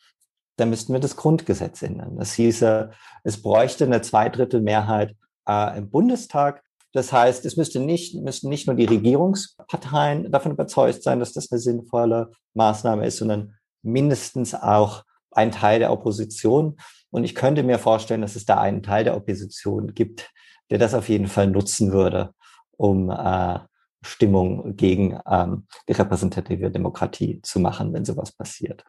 dann 0.55 0.69
müssten 0.69 0.93
wir 0.93 0.99
das 0.99 1.15
Grundgesetz 1.15 1.81
ändern. 1.81 2.17
Das 2.17 2.33
hieße, 2.33 2.91
es 3.23 3.41
bräuchte 3.41 3.85
eine 3.85 4.01
Zweidrittelmehrheit 4.01 5.15
äh, 5.49 5.77
im 5.77 5.89
Bundestag. 5.89 6.63
Das 6.93 7.11
heißt, 7.11 7.45
es 7.45 7.57
müsste 7.57 7.79
nicht, 7.79 8.15
müssten 8.15 8.49
nicht 8.49 8.67
nur 8.67 8.75
die 8.75 8.85
Regierungsparteien 8.85 10.31
davon 10.31 10.53
überzeugt 10.53 11.03
sein, 11.03 11.19
dass 11.19 11.33
das 11.33 11.51
eine 11.51 11.59
sinnvolle 11.59 12.31
Maßnahme 12.53 13.05
ist, 13.05 13.17
sondern 13.17 13.55
mindestens 13.81 14.53
auch 14.55 15.03
ein 15.31 15.51
Teil 15.51 15.79
der 15.79 15.91
Opposition. 15.91 16.77
Und 17.11 17.23
ich 17.23 17.35
könnte 17.35 17.63
mir 17.63 17.79
vorstellen, 17.79 18.21
dass 18.21 18.35
es 18.35 18.45
da 18.45 18.59
einen 18.59 18.83
Teil 18.83 19.03
der 19.03 19.15
Opposition 19.15 19.93
gibt, 19.93 20.31
der 20.69 20.77
das 20.77 20.93
auf 20.93 21.09
jeden 21.09 21.27
Fall 21.27 21.47
nutzen 21.47 21.91
würde, 21.91 22.33
um 22.77 23.09
äh, 23.09 23.59
Stimmung 24.01 24.75
gegen 24.75 25.19
ähm, 25.27 25.67
die 25.87 25.93
repräsentative 25.93 26.71
Demokratie 26.71 27.41
zu 27.43 27.59
machen, 27.59 27.93
wenn 27.93 28.05
sowas 28.05 28.31
passiert. 28.31 28.83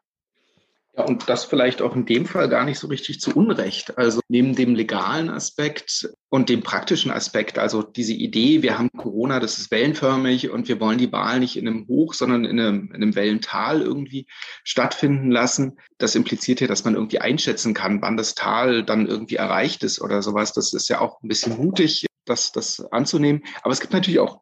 Ja, 0.96 1.04
und 1.04 1.28
das 1.28 1.44
vielleicht 1.44 1.82
auch 1.82 1.94
in 1.94 2.04
dem 2.04 2.26
Fall 2.26 2.48
gar 2.48 2.64
nicht 2.64 2.80
so 2.80 2.88
richtig 2.88 3.20
zu 3.20 3.36
Unrecht. 3.36 3.96
Also 3.96 4.20
neben 4.28 4.56
dem 4.56 4.74
legalen 4.74 5.30
Aspekt 5.30 6.10
und 6.30 6.48
dem 6.48 6.62
praktischen 6.62 7.12
Aspekt, 7.12 7.60
also 7.60 7.82
diese 7.82 8.12
Idee, 8.12 8.62
wir 8.62 8.76
haben 8.76 8.90
Corona, 8.96 9.38
das 9.38 9.58
ist 9.58 9.70
wellenförmig 9.70 10.50
und 10.50 10.66
wir 10.66 10.80
wollen 10.80 10.98
die 10.98 11.12
Wahl 11.12 11.38
nicht 11.38 11.56
in 11.56 11.68
einem 11.68 11.86
Hoch, 11.86 12.12
sondern 12.14 12.44
in 12.44 12.58
einem, 12.58 12.88
in 12.88 12.96
einem 12.96 13.14
Wellental 13.14 13.82
irgendwie 13.82 14.26
stattfinden 14.64 15.30
lassen. 15.30 15.78
Das 15.98 16.16
impliziert 16.16 16.60
ja, 16.60 16.66
dass 16.66 16.84
man 16.84 16.96
irgendwie 16.96 17.20
einschätzen 17.20 17.72
kann, 17.72 18.02
wann 18.02 18.16
das 18.16 18.34
Tal 18.34 18.84
dann 18.84 19.06
irgendwie 19.06 19.36
erreicht 19.36 19.84
ist 19.84 20.00
oder 20.00 20.22
sowas. 20.22 20.52
Das 20.52 20.72
ist 20.72 20.88
ja 20.88 21.00
auch 21.00 21.22
ein 21.22 21.28
bisschen 21.28 21.56
mutig, 21.56 22.06
das, 22.24 22.50
das 22.50 22.80
anzunehmen. 22.90 23.44
Aber 23.62 23.72
es 23.72 23.80
gibt 23.80 23.92
natürlich 23.92 24.18
auch 24.18 24.40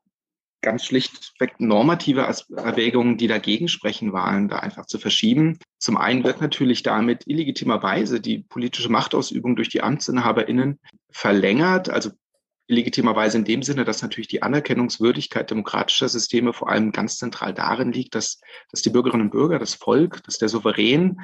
ganz 0.61 0.85
schlichtweg 0.85 1.61
normative 1.61 2.23
Erwägungen, 2.57 3.17
die 3.17 3.29
dagegen 3.29 3.69
sprechen, 3.69 4.13
Wahlen 4.13 4.49
da 4.49 4.59
einfach 4.59 4.87
zu 4.87 4.99
verschieben. 4.99 5.59
Zum 5.79 5.97
einen 5.97 6.25
wird 6.25 6.41
natürlich 6.41 6.83
damit 6.83 7.27
illegitimerweise 7.27 8.21
die 8.21 8.41
politische 8.41 8.91
Machtausübung 8.91 9.57
durch 9.57 9.69
die 9.69 9.83
AmtsinhaberInnen 9.83 10.81
verlängert, 11.11 11.89
also 11.91 12.11
illegitimerweise 12.67 13.39
in 13.39 13.45
dem 13.45 13.63
Sinne, 13.63 13.85
dass 13.85 14.03
natürlich 14.03 14.29
die 14.29 14.43
Anerkennungswürdigkeit 14.43 15.51
demokratischer 15.51 16.09
Systeme 16.09 16.53
vor 16.53 16.69
allem 16.69 16.93
ganz 16.93 17.17
zentral 17.17 17.55
darin 17.55 17.93
liegt, 17.93 18.15
dass, 18.15 18.41
dass 18.71 18.83
die 18.83 18.91
Bürgerinnen 18.91 19.27
und 19.27 19.31
Bürger, 19.31 19.59
das 19.59 19.75
Volk, 19.75 20.23
dass 20.25 20.39
der 20.39 20.49
Souverän 20.49 21.21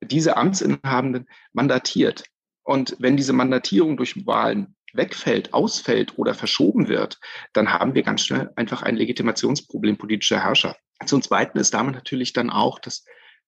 diese 0.00 0.36
Amtsinhabenden 0.36 1.28
mandatiert. 1.52 2.24
Und 2.62 2.96
wenn 2.98 3.16
diese 3.16 3.32
Mandatierung 3.32 3.96
durch 3.96 4.26
Wahlen 4.26 4.76
wegfällt, 4.98 5.54
ausfällt 5.54 6.18
oder 6.18 6.34
verschoben 6.34 6.88
wird, 6.88 7.18
dann 7.54 7.72
haben 7.72 7.94
wir 7.94 8.02
ganz 8.02 8.26
schnell 8.26 8.50
einfach 8.56 8.82
ein 8.82 8.96
Legitimationsproblem 8.96 9.96
politischer 9.96 10.42
Herrschaft. 10.42 10.78
Zum 11.06 11.22
Zweiten 11.22 11.58
ist 11.58 11.72
damit 11.72 11.94
natürlich 11.94 12.34
dann 12.34 12.50
auch, 12.50 12.78
dass 12.78 13.04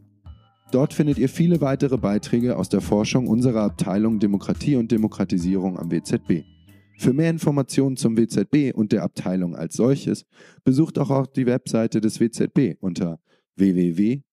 Dort 0.71 0.93
findet 0.93 1.17
ihr 1.17 1.29
viele 1.29 1.61
weitere 1.61 1.97
Beiträge 1.97 2.57
aus 2.57 2.69
der 2.69 2.81
Forschung 2.81 3.27
unserer 3.27 3.63
Abteilung 3.63 4.19
Demokratie 4.19 4.77
und 4.77 4.91
Demokratisierung 4.91 5.77
am 5.77 5.91
WZB. 5.91 6.54
Für 6.97 7.13
mehr 7.13 7.29
Informationen 7.29 7.97
zum 7.97 8.17
WZB 8.17 8.73
und 8.73 8.91
der 8.91 9.03
Abteilung 9.03 9.55
als 9.55 9.75
solches 9.75 10.25
besucht 10.63 10.97
auch 10.97 11.27
die 11.27 11.45
Webseite 11.45 12.01
des 12.01 12.19
WZB 12.19 12.75
unter 12.79 13.19
www.wzb.eu. 13.55 14.25